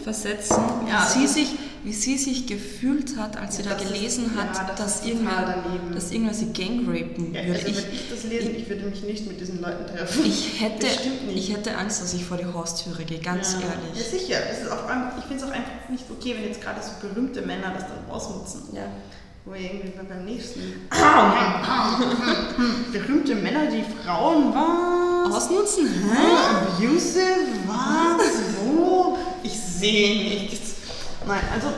[0.02, 0.88] versetzen, wie, Mhm.
[0.90, 1.48] Ja, sie das- sich,
[1.82, 5.00] wie sie sich gefühlt hat, als sie Ja, da das ist- gelesen ja, hat, das
[5.00, 5.64] dass, irgendwer,
[5.94, 7.40] dass irgendwer sie gangrapen würde.
[7.40, 10.24] also ich, wenn ich das lese, ich würde mich nicht mit diesen Leuten treffen.
[10.24, 10.86] ich, hätte,
[11.34, 13.60] ich hätte Angst, dass ich vor die Haustüre gehe, ganz ja.
[13.60, 14.08] Ja, ehrlich.
[14.08, 14.36] sicher.
[14.88, 17.84] Ein- ich finde es auch einfach nicht okay, wenn jetzt gerade so berühmte Männer das
[17.88, 18.62] dann ausnutzen.
[18.72, 18.82] Ja.
[19.46, 20.60] Wo wir irgendwie beim nächsten.
[22.92, 25.34] berühmte Männer, die Frauen was?
[25.36, 25.86] Ausnutzen?
[25.86, 26.78] Hä?
[26.78, 27.46] Abusive?
[27.66, 28.24] Was?
[29.84, 30.76] Sehe nichts.
[31.26, 31.68] Nein, also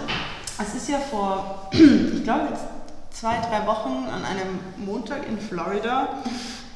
[0.62, 2.62] es ist ja vor, ich glaube jetzt
[3.10, 6.22] zwei, drei Wochen an einem Montag in Florida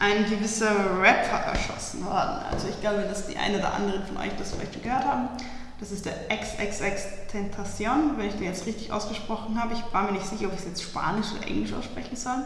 [0.00, 2.40] ein gewisser Rapper erschossen worden.
[2.50, 5.28] Also ich glaube, dass die einen oder anderen von euch das vielleicht schon gehört haben.
[5.78, 9.74] Das ist der XXX Tentacion, wenn ich den jetzt richtig ausgesprochen habe.
[9.74, 12.42] Ich war mir nicht sicher, ob ich es jetzt Spanisch oder Englisch aussprechen soll.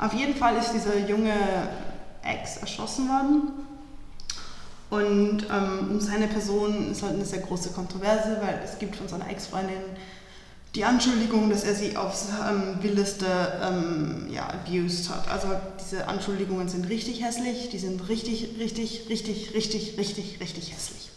[0.00, 1.32] Auf jeden Fall ist dieser junge
[2.24, 3.65] Ex erschossen worden.
[4.88, 9.08] Und ähm, um seine Person ist halt eine sehr große Kontroverse, weil es gibt von
[9.08, 9.82] seiner Ex-Freundin
[10.76, 13.26] die Anschuldigung, dass er sie aufs ähm, Wildeste
[13.62, 15.28] ähm, ja, abused hat.
[15.28, 15.48] Also
[15.80, 21.10] diese Anschuldigungen sind richtig hässlich, die sind richtig, richtig, richtig, richtig, richtig, richtig hässlich.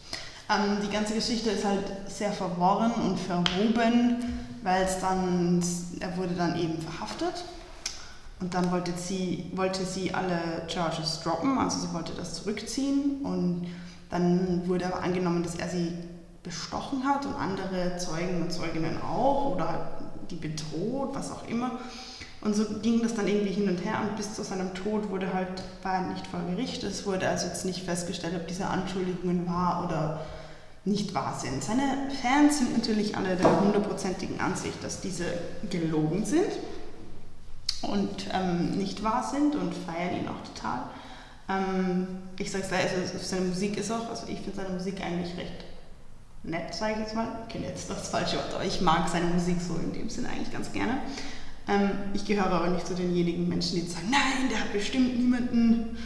[0.49, 4.15] Ähm, die ganze Geschichte ist halt sehr verworren und verwoben,
[4.63, 5.61] weil es dann,
[5.99, 7.43] er wurde dann eben verhaftet
[8.39, 13.67] und dann wollte sie, wollte sie alle Charges droppen, also sie wollte das zurückziehen und
[14.09, 15.91] dann wurde aber angenommen, dass er sie
[16.43, 19.81] bestochen hat und andere Zeugen und Zeuginnen auch oder halt
[20.31, 21.79] die bedroht, was auch immer.
[22.41, 25.33] Und so ging das dann irgendwie hin und her und bis zu seinem Tod wurde
[25.33, 26.83] halt, war er nicht vor Gericht.
[26.83, 30.21] Es wurde also jetzt nicht festgestellt, ob diese Anschuldigungen wahr oder
[30.85, 31.61] nicht wahr sind.
[31.61, 35.25] Seine Fans sind natürlich alle der hundertprozentigen Ansicht, dass diese
[35.69, 36.53] gelogen sind
[37.83, 40.83] und ähm, nicht wahr sind und feiern ihn auch total.
[41.49, 45.35] Ähm, ich sag's gleich, also seine Musik ist auch, also ich finde seine Musik eigentlich
[45.37, 45.65] recht
[46.43, 47.27] nett, sage ich jetzt mal.
[47.45, 50.51] Okay, jetzt das falsche Wort, aber ich mag seine Musik so in dem Sinne eigentlich
[50.51, 50.99] ganz gerne.
[51.67, 55.97] Ähm, ich gehöre aber nicht zu denjenigen Menschen, die sagen, nein, der hat bestimmt niemanden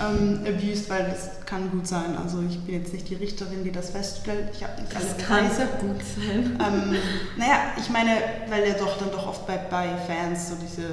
[0.00, 2.16] ähm, abused, weil das kann gut sein.
[2.16, 4.50] Also ich bin jetzt nicht die Richterin, die das feststellt.
[4.54, 5.56] Ich habe nicht Das alle kann Beweise.
[5.56, 6.60] sehr gut sein.
[6.60, 6.96] Ähm,
[7.36, 8.10] naja, ich meine,
[8.48, 10.84] weil er doch dann doch oft bei, bei Fans so diese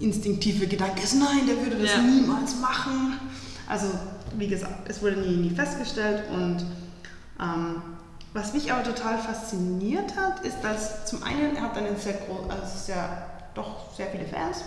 [0.00, 2.02] instinktive Gedanke ist, nein, der würde das Ja.
[2.02, 3.18] niemals machen.
[3.68, 3.86] Also,
[4.36, 6.64] wie gesagt, es wurde nie, nie festgestellt und
[7.40, 7.82] ähm,
[8.32, 12.48] was mich aber total fasziniert hat, ist, dass zum einen er hat einen sehr groß,
[12.50, 14.58] also sehr, doch sehr viele Fans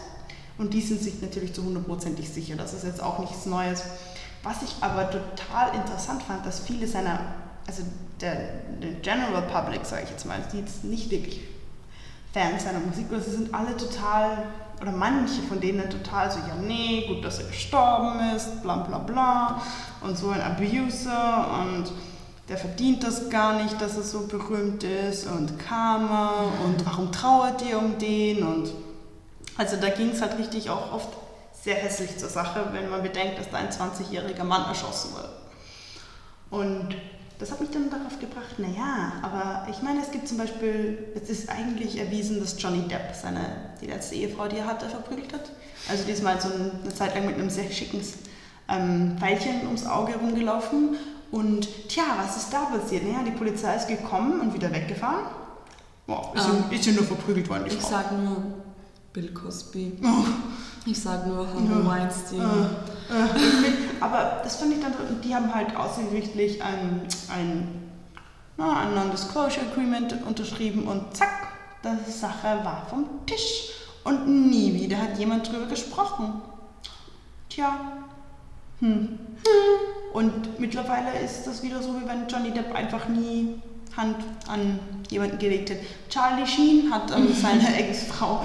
[0.58, 2.56] und die sind sich natürlich zu hundertprozentig sicher.
[2.56, 3.84] Das ist jetzt auch nichts Neues.
[4.44, 7.20] Was ich aber total interessant fand, dass viele seiner,
[7.66, 7.84] also
[8.20, 8.36] der,
[8.82, 11.40] der General Public, sage ich jetzt mal, die jetzt nicht wirklich
[12.34, 14.46] Fans seiner Musik, oder sie sind alle total,
[14.84, 18.98] oder manche von denen total so, ja nee, gut, dass er gestorben ist, bla bla
[18.98, 19.62] bla,
[20.02, 21.90] und so ein Abuser und
[22.50, 27.62] der verdient das gar nicht, dass er so berühmt ist und Karma und warum trauert
[27.62, 28.74] ihr um den und
[29.58, 31.10] also da ging es halt richtig auch oft
[31.54, 35.30] sehr hässlich zur Sache, wenn man bedenkt, dass da ein 20-jähriger Mann erschossen wurde.
[36.50, 36.98] Und
[37.40, 41.30] das hat mich dann darauf gebracht, naja, aber ich meine, es gibt zum Beispiel, es
[41.30, 45.52] ist eigentlich erwiesen, dass Johnny Depp seine, die letzte Ehefrau, die er hatte, verprügelt hat.
[45.90, 48.02] Also diesmal so eine Zeit lang mit einem sehr schicken
[48.70, 50.96] ähm, Pfeilchen ums Auge rumgelaufen.
[51.32, 53.04] Und tja, was ist da passiert?
[53.04, 55.26] Naja, die Polizei ist gekommen und wieder weggefahren.
[56.06, 57.90] Boah, ist, Ähm, ja, ist ja nur verprügelt worden, die Ich Frau.
[57.90, 58.44] sag nur
[59.12, 59.94] Bill Cosby.
[60.04, 60.08] Oh.
[60.86, 61.48] Ich sag nur.
[61.48, 62.40] Harvey Weinstein.
[62.40, 63.72] Äh, äh,
[64.04, 67.90] aber das fand ich dann, die haben halt außergerichtlich ein, ein,
[68.58, 71.48] na, ein Non-Disclosure Agreement unterschrieben und zack,
[71.86, 73.70] die Sache war vom Tisch.
[74.04, 76.42] Und nie wieder hat jemand drüber gesprochen.
[77.48, 77.80] Tja.
[78.80, 79.20] Hm.
[80.12, 83.62] Und mittlerweile ist das wieder so, wie wenn Johnny Depp einfach nie
[83.96, 84.18] Hand
[84.50, 85.78] an jemanden gelegt hat.
[86.10, 88.44] Charlie Sheen hat ähm, seine Ex-Frau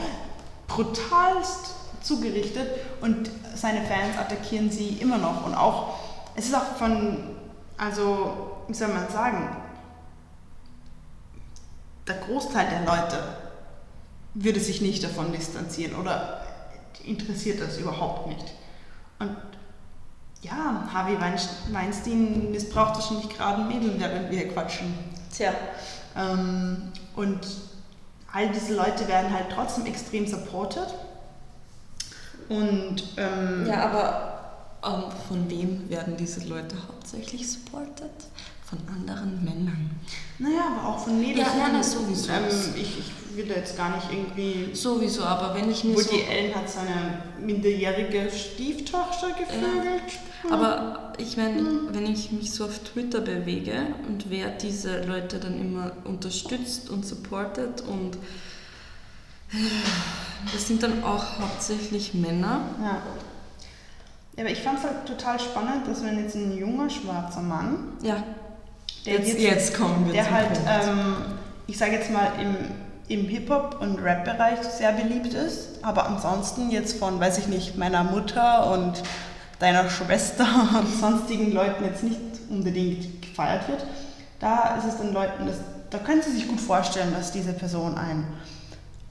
[0.69, 1.75] brutalst
[2.09, 2.69] zugerichtet
[3.03, 5.45] und seine Fans attackieren sie immer noch.
[5.47, 5.95] Und auch,
[6.35, 7.37] es ist auch von,
[7.77, 9.57] also, wie soll man sagen,
[12.07, 13.23] der Großteil der Leute
[14.35, 16.41] würde sich nicht davon distanzieren oder
[17.05, 18.55] interessiert das überhaupt nicht.
[19.19, 19.37] Und
[20.43, 24.95] ja, Harvey Weinst- Weinstein missbraucht wahrscheinlich gerade ein Mädel, während wir hier quatschen.
[25.35, 25.53] Tja.
[26.17, 27.41] Ähm, und
[28.33, 30.87] all diese Leute werden halt trotzdem extrem supported.
[32.49, 34.39] Und ähm, Ja, aber
[34.85, 38.11] ähm, von wem werden diese Leute hauptsächlich supported?
[38.65, 39.91] Von anderen Männern.
[40.39, 41.49] naja, aber auch von Mädels.
[41.55, 42.31] Ja, ja, na, sowieso.
[42.31, 42.45] Ähm,
[42.77, 44.75] ich, ich will da jetzt gar nicht irgendwie.
[44.75, 46.11] Sowieso, aber wenn ich mir so...
[46.11, 50.03] Woody Allen hat seine minderjährige Stieftochter gevögelt.
[50.51, 55.59] Aber ich meine, wenn ich mich so auf Twitter bewege und wer diese Leute dann
[55.59, 58.17] immer unterstützt und supportet und
[59.53, 59.57] äh,
[60.53, 62.61] das sind dann auch hauptsächlich Männer.
[62.83, 63.03] Ja.
[64.37, 67.95] Ja, aber ich fand es halt total spannend, dass wenn jetzt ein junger schwarzer Mann,
[68.03, 68.23] Ja,
[69.05, 71.17] der jetzt, jetzt kommen wir der zum halt, ähm,
[71.67, 72.55] ich sage jetzt mal, im,
[73.09, 78.05] im Hip-Hop- und Rap-Bereich sehr beliebt ist, aber ansonsten jetzt von, weiß ich nicht, meiner
[78.05, 79.03] Mutter und
[79.59, 80.47] deiner Schwester
[80.79, 83.85] und sonstigen Leuten jetzt nicht unbedingt gefeiert wird,
[84.39, 85.57] da ist es dann Leuten, das,
[85.91, 88.25] da können sie sich gut vorstellen, dass diese Person ein,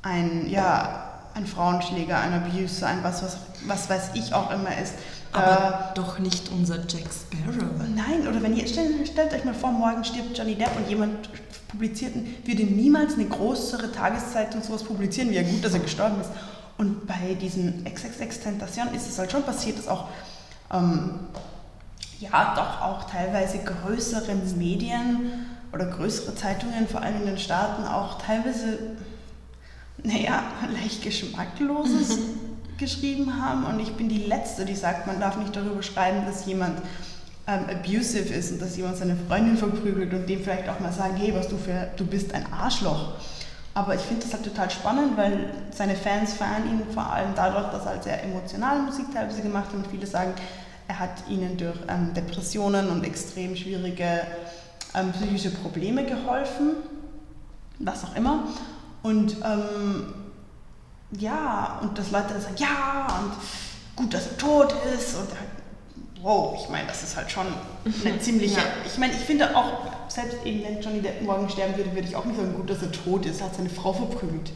[0.03, 4.95] ein, ja, ein Frauenschläger, ein Abuser, ein was, was, was weiß ich auch immer ist.
[5.31, 7.71] aber doch nicht unser Jack Sparrow.
[7.95, 11.29] Nein, oder wenn ihr, stellt, stellt euch mal vor, morgen stirbt Johnny Depp und jemand
[11.67, 12.13] publiziert,
[12.45, 16.31] würde niemals eine größere Tageszeitung sowas publizieren, wie ja gut, dass er gestorben ist.
[16.77, 20.05] Und bei diesen XXX-Tentationen ist es halt schon passiert, dass auch,
[20.71, 21.19] ähm,
[22.19, 28.19] ja, doch auch teilweise größere Medien oder größere Zeitungen, vor allem in den Staaten, auch
[28.19, 28.95] teilweise,
[30.07, 30.43] naja,
[30.73, 32.17] leicht Geschmackloses
[32.77, 33.65] geschrieben haben.
[33.65, 36.79] Und ich bin die Letzte, die sagt, man darf nicht darüber schreiben, dass jemand
[37.47, 41.15] ähm, abusive ist und dass jemand seine Freundin verprügelt und dem vielleicht auch mal sagen,
[41.17, 43.13] hey, was du für, du bist ein Arschloch.
[43.73, 47.67] Aber ich finde das halt total spannend, weil seine Fans feiern ihn vor allem dadurch,
[47.71, 50.33] dass er halt sehr emotionale Musik teilweise gemacht hat und viele sagen,
[50.87, 54.21] er hat ihnen durch ähm, Depressionen und extrem schwierige
[54.95, 56.77] ähm, psychische Probleme geholfen,
[57.79, 58.47] was auch immer.
[59.03, 60.13] Und ähm,
[61.11, 63.31] ja, und dass Leute dann sagen, ja, und
[63.95, 65.57] gut, dass er tot ist und er
[66.21, 67.45] wow, ich meine, das ist halt schon
[68.05, 68.57] eine ziemliche.
[68.57, 68.63] ja.
[68.85, 72.15] Ich meine, ich finde auch, selbst eben wenn Johnny Depp morgen sterben würde, würde ich
[72.15, 73.39] auch nicht sagen, gut, dass er tot ist.
[73.39, 74.51] Er hat seine Frau verprügelt.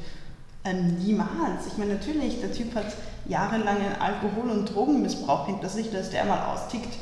[0.63, 1.67] Ähm, niemals.
[1.67, 2.85] Ich meine, natürlich, der Typ hat
[3.25, 6.93] jahrelangen Alkohol- und Drogenmissbrauch hinter sich, dass der mal austickt,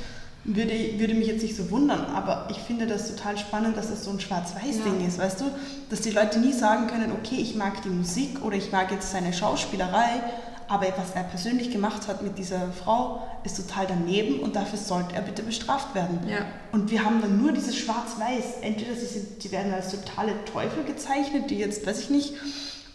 [0.56, 2.06] würde, würde mich jetzt nicht so wundern.
[2.16, 5.08] Aber ich finde das total spannend, dass das so ein Schwarz-Weiß-Ding ja.
[5.08, 5.46] ist, weißt du?
[5.90, 9.12] Dass die Leute nie sagen können, okay, ich mag die Musik oder ich mag jetzt
[9.12, 10.22] seine Schauspielerei,
[10.68, 15.16] aber was er persönlich gemacht hat mit dieser Frau, ist total daneben und dafür sollte
[15.16, 16.20] er bitte bestraft werden.
[16.28, 16.46] Ja.
[16.72, 18.62] Und wir haben dann nur dieses Schwarz-Weiß.
[18.62, 22.34] Entweder sie, sie werden als totale Teufel gezeichnet, die jetzt, weiß ich nicht,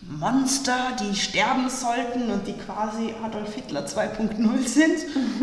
[0.08, 4.98] Monster, die sterben sollten und die quasi Adolf Hitler 2.0 sind.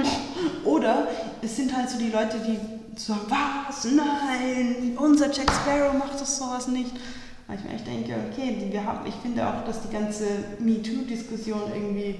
[0.65, 1.07] Oder
[1.41, 2.59] es sind halt so die Leute, die
[2.99, 6.91] sagen, was, nein, unser Jack Sparrow macht das sowas nicht.
[7.47, 10.25] Weil ich mir echt denke, okay, wir haben, ich finde auch, dass die ganze
[10.59, 12.19] MeToo-Diskussion irgendwie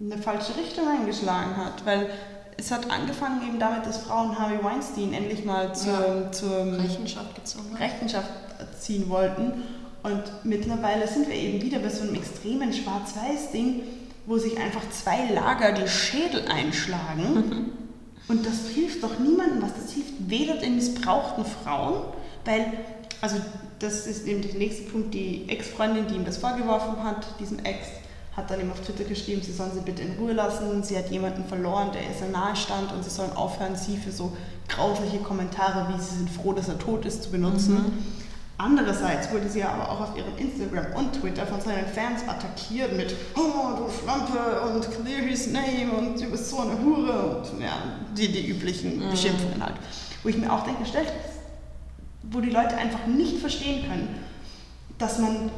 [0.00, 2.10] eine falsche Richtung eingeschlagen hat, weil
[2.56, 7.34] es hat angefangen eben damit, dass Frauen Harvey Weinstein endlich mal zur, ja, zur Rechenschaft,
[7.34, 8.30] gezogen Rechenschaft
[8.78, 9.62] ziehen wollten.
[10.02, 13.82] Und mittlerweile sind wir eben wieder bei so einem extremen Schwarz-Weiß-Ding,
[14.26, 17.72] wo sich einfach zwei Lager die Schädel einschlagen.
[18.28, 19.74] Und das hilft doch niemandem was.
[19.74, 22.04] Das hilft weder den missbrauchten Frauen,
[22.44, 22.72] weil,
[23.20, 23.36] also
[23.80, 27.88] das ist eben der nächste Punkt, die Ex-Freundin, die ihm das vorgeworfen hat, diesem Ex,
[28.36, 30.84] hat dann ihm auf Twitter geschrieben, sie sollen sie bitte in Ruhe lassen.
[30.84, 34.12] Sie hat jemanden verloren, der ihr sehr nahe stand und sie sollen aufhören, sie für
[34.12, 34.36] so
[34.68, 37.74] grausliche Kommentare, wie sie sind froh, dass er tot ist, zu benutzen.
[37.74, 38.29] Mhm.
[38.62, 43.16] Andererseits wurde sie aber auch auf ihrem Instagram und Twitter von seinen Fans attackiert mit
[43.34, 47.72] Oh, du Schlampe und clear his name und du bist so eine Hure und ja,
[48.14, 49.10] die, die üblichen mhm.
[49.10, 49.76] Beschimpfungen halt.
[50.22, 51.10] Wo ich mir auch denke, stellt
[52.24, 54.08] wo die Leute einfach nicht verstehen können,
[54.98, 55.50] dass man,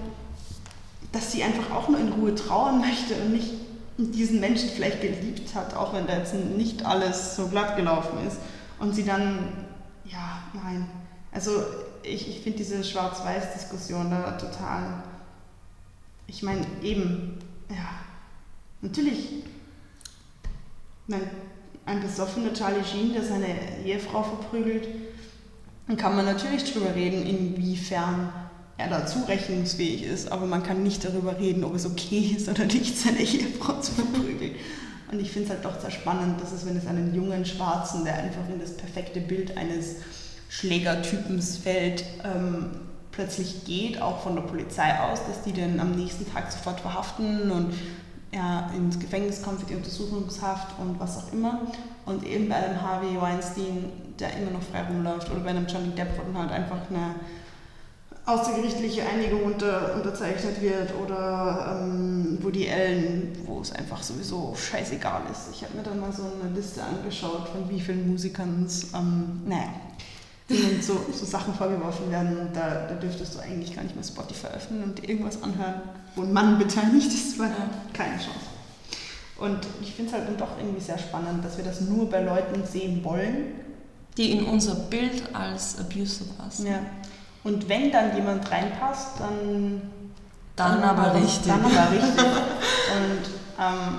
[1.11, 3.51] dass sie einfach auch nur in Ruhe trauern möchte und nicht
[3.99, 8.38] diesen Menschen vielleicht geliebt hat, auch wenn da jetzt nicht alles so glatt gelaufen ist.
[8.79, 9.67] Und sie dann,
[10.05, 10.88] ja, nein.
[11.33, 11.51] Also
[12.03, 15.03] ich, ich finde diese Schwarz-Weiß-Diskussion da total,
[16.27, 17.38] ich meine, eben,
[17.69, 18.01] ja,
[18.81, 19.45] natürlich,
[21.07, 21.23] mein,
[21.85, 23.47] ein besoffener Charlie Sheen, der seine
[23.85, 24.88] Ehefrau verprügelt,
[25.87, 28.33] dann kann man natürlich darüber reden, inwiefern
[28.79, 32.65] er da zurechnungsfähig ist, aber man kann nicht darüber reden, ob es okay ist oder
[32.65, 34.55] nicht, seine Ehefrau zu verprügeln.
[35.11, 38.05] Und ich finde es halt doch sehr spannend, dass es, wenn es einen jungen Schwarzen,
[38.05, 39.97] der einfach in das perfekte Bild eines
[40.53, 42.73] Schlägertypens fällt, ähm,
[43.11, 47.51] plötzlich geht, auch von der Polizei aus, dass die den am nächsten Tag sofort verhaften
[47.51, 47.73] und
[48.33, 51.62] er ins Gefängnis kommt für die Untersuchungshaft und was auch immer.
[52.05, 55.91] Und eben bei einem Harvey Weinstein, der immer noch frei rumläuft, oder bei einem Johnny
[55.95, 57.15] Depp, wo dann halt einfach eine
[58.27, 65.49] außergerichtliche Einigung unter, unterzeichnet wird, oder ähm, Woody Allen, wo es einfach sowieso scheißegal ist.
[65.51, 69.43] Ich habe mir dann mal so eine Liste angeschaut, von wie vielen Musikern es, ähm,
[69.47, 69.71] naja,
[70.53, 74.49] denen so, so Sachen vorgeworfen werden da, da dürftest du eigentlich gar nicht mehr Spotify
[74.49, 75.83] öffnen und irgendwas anhören,
[76.15, 77.69] wo ein Mann beteiligt ist, weil ja.
[77.93, 78.47] keine Chance.
[79.38, 82.23] Und ich finde es halt dann doch irgendwie sehr spannend, dass wir das nur bei
[82.23, 83.55] Leuten sehen wollen.
[84.17, 86.67] Die in unser Bild als Abuser passen.
[86.67, 86.81] Ja.
[87.43, 89.83] Und wenn dann jemand reinpasst, dann.
[90.55, 91.47] Dann, dann aber richtig.
[91.47, 92.25] Dann aber richtig.
[92.25, 93.25] Und
[93.59, 93.99] ähm,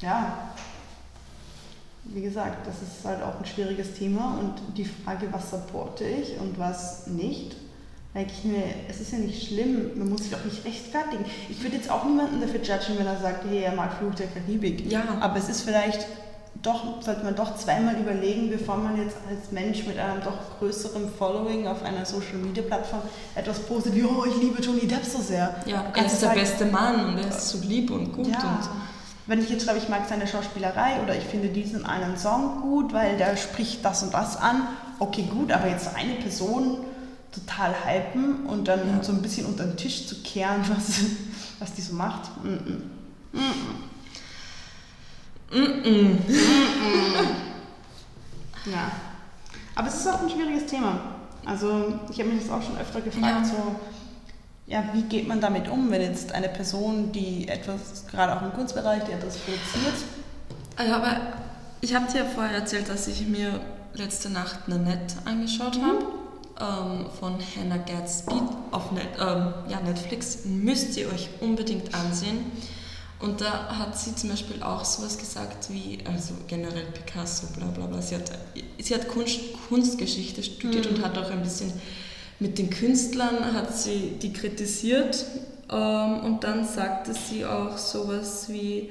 [0.00, 0.45] ja,
[2.12, 6.38] wie gesagt, das ist halt auch ein schwieriges Thema und die Frage, was supporte ich
[6.40, 7.56] und was nicht,
[8.14, 11.24] denke ich mir, es ist ja nicht schlimm, man muss sich auch nicht rechtfertigen.
[11.50, 14.28] Ich würde jetzt auch niemanden dafür judgen, wenn er sagt, hey, er mag Fluch der
[14.28, 14.90] Karibik.
[14.90, 15.02] Ja.
[15.20, 16.06] Aber es ist vielleicht
[16.62, 21.10] doch, sollte man doch zweimal überlegen, bevor man jetzt als Mensch mit einem doch größeren
[21.10, 23.02] Following auf einer Social Media Plattform
[23.34, 25.54] etwas postet, wie, oh, ich liebe Johnny Depp so sehr.
[25.66, 28.28] Ja, er ist der halt, beste Mann und er ist so lieb und gut.
[28.28, 28.38] Ja.
[28.38, 28.70] Und
[29.26, 32.92] wenn ich jetzt schreibe, ich mag seine Schauspielerei oder ich finde diesen einen Song gut,
[32.92, 36.78] weil der spricht das und das an, okay, gut, aber jetzt eine Person
[37.32, 39.02] total hypen und dann ja.
[39.02, 41.00] so ein bisschen unter den Tisch zu kehren, was,
[41.58, 42.30] was die so macht.
[42.42, 42.80] Mm -mm.
[45.50, 46.18] Mm
[48.70, 48.90] ja.
[49.74, 50.98] Aber es ist auch ein schwieriges Thema.
[51.44, 53.44] Also ich habe mich das auch schon öfter gefragt, ja.
[53.44, 53.76] so
[54.66, 58.52] ja, wie geht man damit um, wenn jetzt eine Person, die etwas, gerade auch im
[58.52, 59.94] Kunstbereich, die etwas produziert?
[60.78, 61.20] Ja, aber
[61.80, 63.60] ich habe dir vorher erzählt, dass ich mir
[63.94, 65.84] letzte Nacht Nanette angeschaut mhm.
[65.84, 66.06] habe.
[66.58, 68.34] Ähm, von Hannah Gadsby
[68.70, 70.46] auf Net, ähm, ja, Netflix.
[70.46, 72.50] Müsst ihr euch unbedingt ansehen.
[73.20, 77.86] Und da hat sie zum Beispiel auch sowas gesagt wie, also generell Picasso, bla bla
[77.86, 78.00] bla.
[78.00, 78.30] Sie hat,
[78.78, 80.96] sie hat Kunst, Kunstgeschichte studiert mhm.
[80.96, 81.72] und hat auch ein bisschen
[82.38, 85.24] mit den Künstlern hat sie die kritisiert
[85.70, 88.90] ähm, und dann sagte sie auch sowas wie,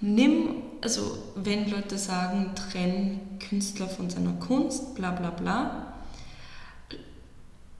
[0.00, 5.94] nimm, also wenn Leute sagen, trenn Künstler von seiner Kunst, bla bla bla,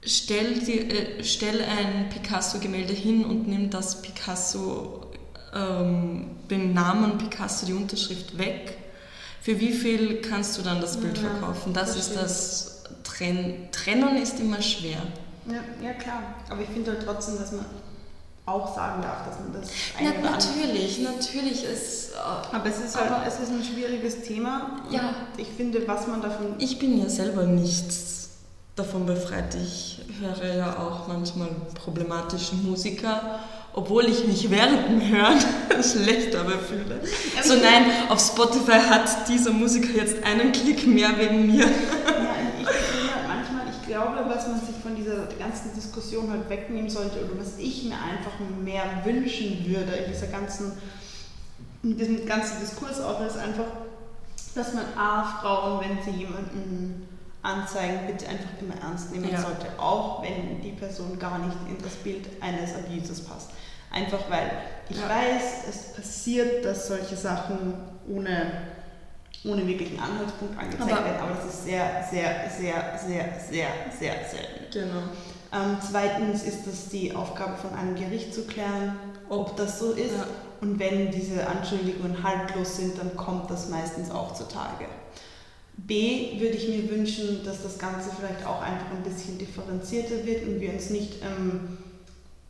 [0.05, 5.11] stell, die, äh, stell ein Picasso-Gemälde hin und nimm das Picasso,
[5.53, 8.77] ähm, den Namen Picasso, die Unterschrift weg.
[9.41, 11.73] Für wie viel kannst du dann das Bild Ja, verkaufen?
[11.73, 12.21] Das das ist stimmt.
[12.23, 12.76] das
[13.07, 14.97] Trenn Trennen ist immer schwer.
[15.47, 16.21] Ja, ja klar.
[16.49, 17.65] Aber ich finde halt trotzdem, dass man
[18.45, 19.69] auch sagen darf, dass man das
[20.01, 22.11] Na, natürlich, natürlich ist.
[22.11, 24.81] Äh, Aber es ist halt Aber- es ist ein schwieriges Thema.
[24.89, 25.13] Ja.
[25.37, 26.55] Ich finde, was man davon.
[26.57, 27.85] Ich bin ja selber nicht
[28.75, 29.55] davon befreit.
[29.55, 33.39] Ich höre ja auch manchmal problematische Musiker,
[33.73, 35.39] obwohl ich mich während Hören
[35.83, 37.01] schlecht dabei fühle.
[37.43, 41.65] So nein, auf Spotify hat dieser Musiker jetzt einen Klick mehr wegen mir.
[41.65, 41.69] Ja,
[42.61, 46.89] ich finde halt manchmal, ich glaube, was man sich von dieser ganzen Diskussion halt wegnehmen
[46.89, 50.73] sollte oder was ich mir einfach mehr wünschen würde in dieser ganzen,
[51.83, 53.65] in diesem ganzen Diskurs auch, ist einfach,
[54.55, 57.07] dass man A, Frauen, wenn sie jemanden
[57.41, 59.39] anzeigen, bitte einfach immer ernst nehmen Ja.
[59.41, 63.49] sollte, auch wenn die Person gar nicht in das Bild eines Abusers passt.
[63.91, 64.51] Einfach weil
[64.89, 65.09] ich Ja.
[65.09, 67.73] weiß, es passiert, dass solche Sachen
[68.07, 68.51] ohne,
[69.45, 74.13] ohne wirklichen Anhaltspunkt angezeigt Aber- werden, aber das ist sehr, sehr, sehr, sehr, sehr, sehr
[74.29, 74.71] selten.
[74.71, 75.03] Genau.
[75.53, 78.97] Ähm, zweitens ist es die Aufgabe von einem Gericht zu klären,
[79.29, 80.11] ob das so ist.
[80.11, 80.25] Ja.
[80.59, 84.85] Und wenn diese Anschuldigungen haltlos sind, dann kommt das meistens auch zutage.
[85.77, 90.43] B würde ich mir wünschen, dass das Ganze vielleicht auch einfach ein bisschen differenzierter wird
[90.47, 91.77] und wir uns nicht ähm,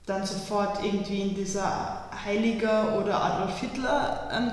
[0.05, 4.51] dann sofort irgendwie in dieser Heiliger oder Adolf Hitler ähm,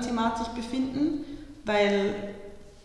[0.53, 1.23] befinden,
[1.65, 2.15] weil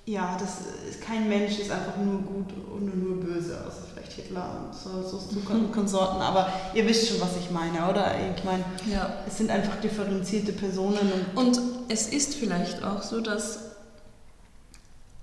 [0.06, 0.54] ja, das
[0.90, 5.02] ist, kein Mensch ist einfach nur gut und nur böse, außer vielleicht Hitler und so,
[5.06, 6.20] so, Kon- Konsorten.
[6.20, 8.12] Aber ihr wisst schon, was ich meine, oder?
[8.36, 9.12] Ich meine, Ja.
[9.28, 13.58] es sind einfach differenzierte Personen und Und es ist vielleicht auch so, dass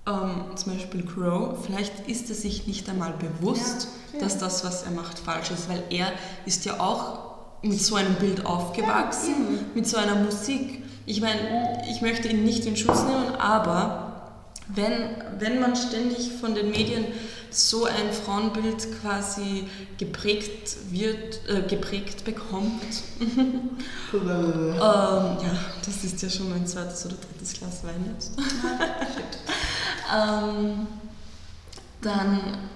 [0.06, 4.24] ähm, zum Beispiel Crow, vielleicht ist er sich nicht einmal bewusst, Ja, ja.
[4.24, 6.12] dass das, was er macht, falsch ist, weil er
[6.46, 7.28] ist ja auch
[7.62, 10.84] mit so einem Bild aufgewachsen, mit so einer Musik.
[11.08, 14.34] Ich meine, ich möchte ihn nicht in Schutz nehmen, aber
[14.68, 14.92] wenn,
[15.38, 17.06] wenn man ständig von den Medien
[17.50, 19.64] so ein Frauenbild quasi
[19.96, 22.82] geprägt wird, äh, geprägt bekommt,
[24.12, 25.38] ähm, ja,
[25.82, 28.32] das ist ja schon mein zweites oder drittes Glas Wein jetzt.
[30.14, 30.86] ähm,
[32.02, 32.68] dann,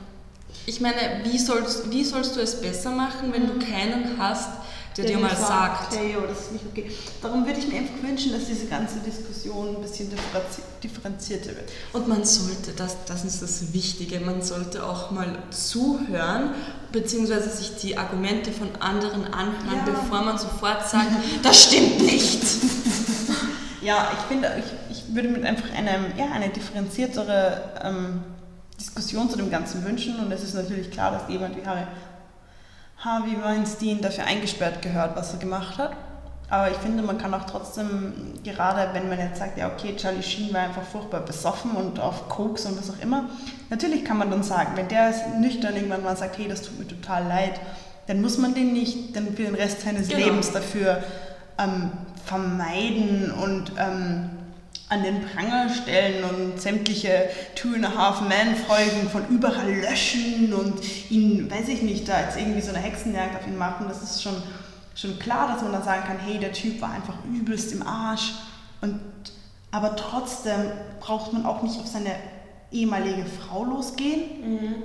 [0.65, 4.62] ich meine, wie sollst, wie sollst du es besser machen, wenn du keinen hast,
[4.97, 6.91] der, dir dir mal sagt, hey, oh, das ist nicht okay.
[7.23, 11.71] Darum würde ich mir einfach wünschen, dass diese ganze Diskussion ein bisschen differenzi- differenzierter wird.
[11.93, 16.51] und man sollte, das, das ist das Wichtige, man sollte auch mal zuhören,
[16.93, 19.93] beziehungsweise sich die Argumente von anderen anhören, Ja.
[19.93, 21.11] bevor man sofort sagt,
[21.43, 22.43] das stimmt nicht.
[23.85, 24.49] Ja, ich finde,
[24.91, 28.23] ich, ich würde mir einfach eine, ja, eine differenziertere ähm,
[28.79, 30.21] Diskussion zu dem Ganzen wünschen.
[30.21, 31.83] Und es ist natürlich klar, dass jemand wie Harvey,
[33.05, 35.93] Harvey Weinstein dafür eingesperrt gehört, was er gemacht hat.
[36.49, 38.13] Aber ich finde, man kann auch trotzdem,
[38.45, 42.29] gerade wenn man jetzt sagt, ja okay, Charlie Sheen war einfach furchtbar besoffen und auf
[42.29, 43.31] Koks und was auch immer,
[43.71, 46.87] natürlich kann man dann sagen, wenn der nüchtern irgendwann mal sagt, hey, das tut mir
[46.87, 47.59] total leid,
[48.07, 50.27] dann muss man den nicht dann für den Rest seines Genau.
[50.27, 51.03] Lebens dafür
[51.59, 51.93] ähm,
[52.27, 54.31] vermeiden und ähm,
[54.93, 60.53] an den Pranger stellen und sämtliche Two and a Half Men Folgen von überall löschen
[60.53, 60.75] und
[61.11, 63.87] ihn, weiß ich nicht, da jetzt irgendwie so eine Hexenjagd auf ihn machen.
[63.89, 64.35] Das ist schon,
[64.95, 68.35] schon klar, dass man dann sagen kann, hey, der Typ war einfach übelst im Arsch.
[68.83, 69.01] Und,
[69.71, 70.61] aber trotzdem
[71.01, 72.11] braucht man auch nicht auf seine
[72.71, 74.21] ehemalige Frau losgehen.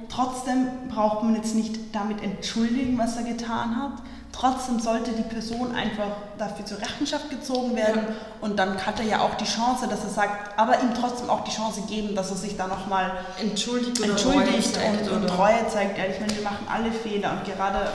[0.08, 4.04] Trotzdem braucht man jetzt nicht damit entschuldigen, was er getan hat.
[4.40, 8.14] Trotzdem sollte die Person einfach dafür zur Rechenschaft gezogen werden Ja.
[8.42, 11.44] und dann hat er ja auch die Chance, dass er sagt, aber ihm trotzdem auch
[11.44, 15.68] die Chance geben, dass er sich da nochmal Entschuldigt entschuldigt Reue zeigt und, und Treue
[15.68, 15.98] zeigt.
[15.98, 17.90] Ja, ich meine, wir machen alle Fehler und gerade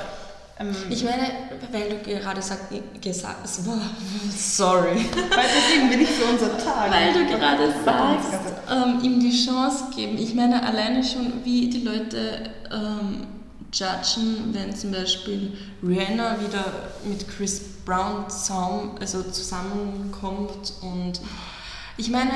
[0.58, 1.30] ähm, Ich meine,
[1.70, 3.60] weil du gerade sagt, gesagt hast,
[4.56, 6.90] sorry, weil deswegen bin ich für unser Tag.
[6.90, 8.32] weil du gerade sagst,
[8.68, 10.18] ähm, ihm die Chance geben.
[10.18, 13.26] Ich meine, alleine schon, wie die Leute ähm,
[13.72, 16.64] judgen, wenn zum Beispiel Rihanna wieder
[17.04, 21.20] mit Chris Brown Zaum, also zusammenkommt und
[21.96, 22.30] ich meine,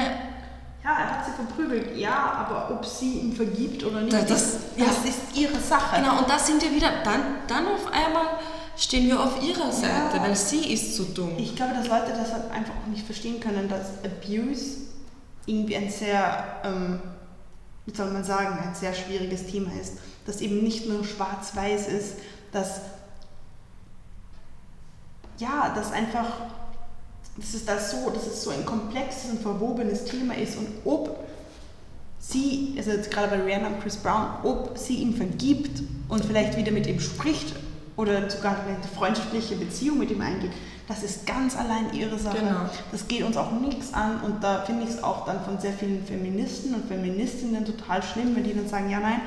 [0.85, 4.53] Ja, er hat sie verprügelt, ja, aber ob sie ihm vergibt oder nicht, Da- das-
[4.77, 5.09] das ja.
[5.11, 5.97] ist ihre Sache.
[6.01, 8.27] genau, und da sind wir wieder, dann, dann auf einmal
[8.77, 10.23] stehen wir auf ihrer Seite, Ja.
[10.23, 11.33] weil sie ist so dumm.
[11.39, 14.77] Ich glaube, dass Leute das halt einfach auch nicht verstehen können, dass Abuse
[15.47, 17.01] irgendwie ein sehr, ähm,
[17.87, 19.95] wie soll man sagen, ein sehr schwieriges Thema ist.
[20.27, 22.15] Dass eben nicht nur schwarz-weiß ist,
[22.53, 22.81] dass,
[25.39, 26.27] ja, dass einfach
[27.37, 31.27] dass es das so, dass es so ein komplexes und verwobenes Thema ist und ob
[32.19, 36.57] sie, also jetzt gerade bei Rihanna und Chris Brown, ob sie ihm vergibt und vielleicht
[36.57, 37.55] wieder mit ihm spricht
[37.97, 40.53] oder sogar eine freundschaftliche Beziehung mit ihm eingeht,
[40.89, 42.39] das ist ganz allein ihre Sache.
[42.39, 42.71] Genau.
[42.93, 45.73] Das geht uns auch nichts an und da finde ich es auch dann von sehr
[45.73, 49.21] vielen Feministen und Feministinnen total schlimm, wenn die dann sagen, ja nein,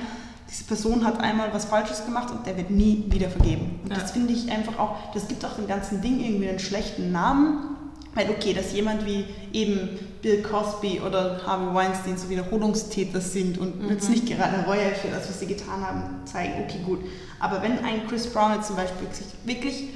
[0.50, 3.80] diese Person hat einmal was Falsches gemacht und der wird nie wieder vergeben.
[3.84, 4.00] Und Ja.
[4.00, 7.76] das finde ich einfach auch, das gibt auch dem ganzen Ding irgendwie einen schlechten Namen.
[8.16, 9.24] Weil okay, dass jemand wie
[9.54, 9.88] eben
[10.24, 15.30] Bill Cosby oder Harvey Weinstein so Wiederholungstäter sind und jetzt nicht gerade Reue für das,
[15.30, 17.00] was sie getan haben, zeigen, okay, gut.
[17.39, 19.89] Aber wenn ein Chris Brown jetzt zum Beispiel sich wirklich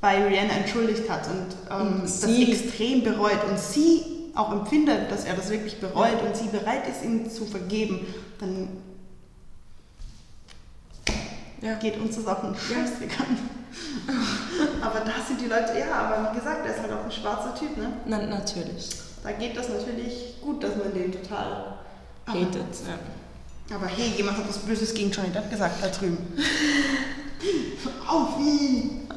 [0.00, 4.02] bei Rihanna entschuldigt hat und, ähm, Und das extrem bereut und sie
[4.34, 8.00] auch empfindet, dass er das wirklich bereut und sie bereit ist, ihm zu vergeben,
[8.38, 8.68] dann
[11.62, 11.74] Ja.
[11.74, 13.38] geht uns das auch einen Scheißweg an.
[14.82, 17.54] aber da sind die Leute, ja, aber wie gesagt, er ist halt auch ein schwarzer
[17.54, 17.92] Typ, ne?
[18.06, 18.90] Na, natürlich.
[19.22, 21.78] Da geht das natürlich gut, dass man den total
[22.26, 22.54] Hated,
[22.86, 23.74] ja.
[23.74, 26.18] Aber hey, jemand hat was Böses gegen Johnny Depp gesagt da drüben.
[28.08, 29.08] Auf ihn!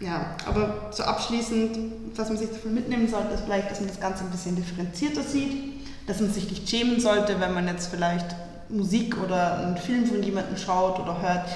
[0.00, 1.78] Ja, aber so abschließend,
[2.14, 5.22] was man sich davon mitnehmen sollte, ist vielleicht, dass man das Ganze ein bisschen differenzierter
[5.22, 8.36] sieht, dass man sich nicht schämen sollte, wenn man jetzt vielleicht
[8.68, 11.46] Musik oder einen Film von jemandem schaut oder hört,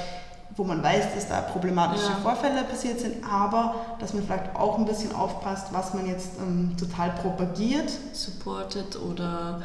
[0.56, 2.16] wo man weiß, dass da problematische Ja.
[2.22, 6.76] Vorfälle passiert sind, aber dass man vielleicht auch ein bisschen aufpasst, was man jetzt ähm,
[6.78, 7.90] total propagiert.
[8.12, 9.62] supportet oder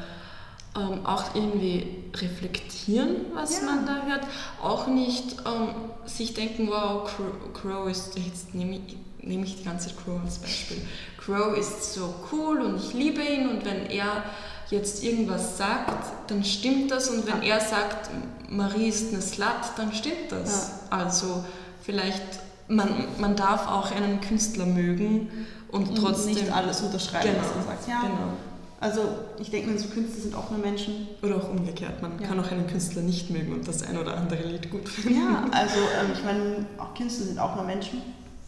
[0.77, 3.65] ähm, auch irgendwie reflektieren, was Ja.
[3.65, 4.21] man da hört.
[4.61, 5.69] Auch nicht ähm,
[6.05, 10.19] sich denken, wow, Crow, Crow ist, jetzt nehme ich, nehme ich die ganze Zeit Crow
[10.23, 10.77] als Beispiel.
[11.17, 14.23] Crow ist so cool und ich liebe ihn und wenn er
[14.70, 18.09] jetzt irgendwas sagt, dann stimmt das und wenn er sagt,
[18.49, 19.47] Marie ist eine Slut,
[19.78, 20.72] dann stimmt das.
[20.89, 21.43] Also
[21.82, 22.22] vielleicht,
[22.68, 22.89] man,
[23.20, 25.30] man darf auch einen Künstler mögen
[25.72, 26.34] und Und trotzdem...
[26.36, 27.88] nicht alles unterschreiben, genau, was er sagt.
[27.88, 28.34] Ja, genau.
[28.82, 29.01] Also
[29.39, 31.07] ich denke mir, so Künstler sind auch nur Menschen.
[31.24, 32.28] Oder auch umgekehrt, man Ja.
[32.28, 35.20] kann auch einen Künstler nicht mögen und das ein oder andere Lied gut finden.
[35.22, 38.01] Ja, also ähm, ich meine, auch Künstler sind auch nur Menschen.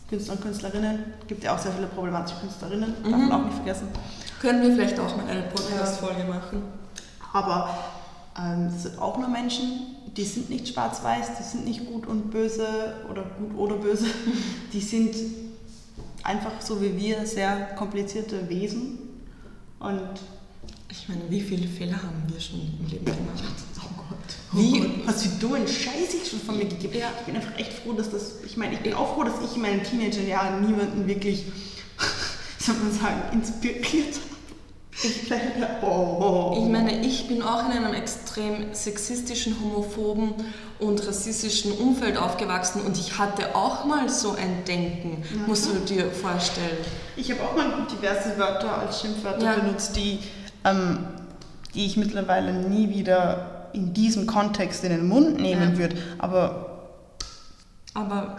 [0.09, 1.03] Künstler und Künstlerinnen.
[1.28, 3.32] gibt ja auch sehr viele problematische Künstlerinnen, darf man Mhm.
[3.32, 3.88] auch nicht vergessen.
[4.41, 6.61] Können wir vielleicht auch mal eine Podcast-Folge machen?
[7.33, 7.77] Aber
[8.39, 12.31] ähm, es sind auch nur Menschen, die sind nicht schwarz-weiß, die sind nicht gut und
[12.31, 14.05] böse oder gut oder böse.
[14.73, 15.15] Die sind
[16.23, 18.99] einfach so wie wir sehr komplizierte Wesen.
[19.79, 20.09] Und
[20.89, 23.43] Ich meine, wie viele Fehler haben wir schon im Leben gemacht?
[23.79, 24.17] Oh Gott.
[24.59, 25.07] Wie- Wie?
[25.07, 27.11] Was für dummen Scheiß ich schon von mir gegeben Ja.
[27.19, 28.41] Ich bin einfach echt froh, dass das.
[28.45, 31.45] Ich meine, ich bin auch froh, dass ich in meinen Teenagerjahren niemanden wirklich,
[32.68, 34.20] soll man sagen, inspiriert
[35.30, 36.57] dachte, oh.
[36.59, 40.34] Ich meine, ich bin auch in einem extrem sexistischen, homophoben
[40.80, 45.41] und rassistischen Umfeld aufgewachsen und ich hatte auch mal so ein Denken, Ja.
[45.47, 46.78] musst du dir vorstellen.
[47.15, 49.53] Ich habe auch mal diverse Wörter als Schimpfwörter Ja.
[49.53, 50.20] benutzt, die,
[50.65, 51.05] ähm,
[51.76, 55.78] die ich mittlerweile nie wieder in diesem Kontext in den Mund nehmen Ja.
[55.78, 55.97] würde.
[56.18, 56.63] Aber
[57.93, 58.38] Aber,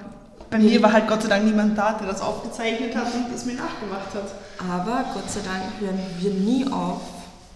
[0.51, 3.45] bei mir war halt Gott sei Dank niemand da, der das aufgezeichnet hat und das
[3.45, 4.35] mir nachgemacht hat.
[4.59, 7.01] aber Gott sei Dank hören wir nie auf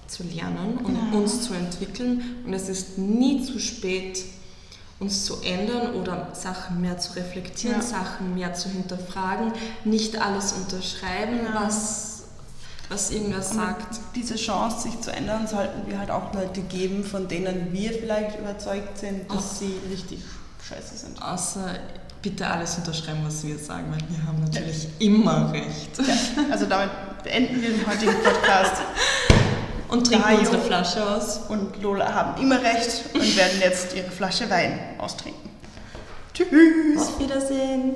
[0.07, 1.19] zu lernen und Ja.
[1.19, 4.23] uns zu entwickeln und es ist nie zu spät,
[5.01, 7.83] uns zu ändern oder Sachen mehr zu reflektieren, Ja.
[7.83, 9.53] Sachen mehr zu hinterfragen,
[9.85, 11.63] nicht alles unterschreiben, Ja.
[11.65, 12.25] was,
[12.91, 14.01] was irgendwer sagt.
[14.15, 18.39] Diese Chance, sich zu ändern, sollten wir halt auch Leute geben, von denen wir vielleicht
[18.39, 19.57] überzeugt sind, dass Ach.
[19.61, 20.21] sie richtig
[20.69, 21.21] scheiße sind.
[21.23, 21.75] Außer
[22.23, 25.99] bitte alles unterschreiben, was wir sagen, weil wir haben natürlich immer recht.
[25.99, 26.91] Ja, also damit
[27.25, 28.77] beenden wir den heutigen Podcast.
[29.89, 30.39] Und trinken Dario.
[30.39, 31.41] unsere Flasche aus.
[31.51, 35.51] Und Lola haben immer recht und werden jetzt ihre Flasche Wein austrinken.
[36.33, 36.49] Tschüss!
[36.97, 37.95] Auf Wiedersehen.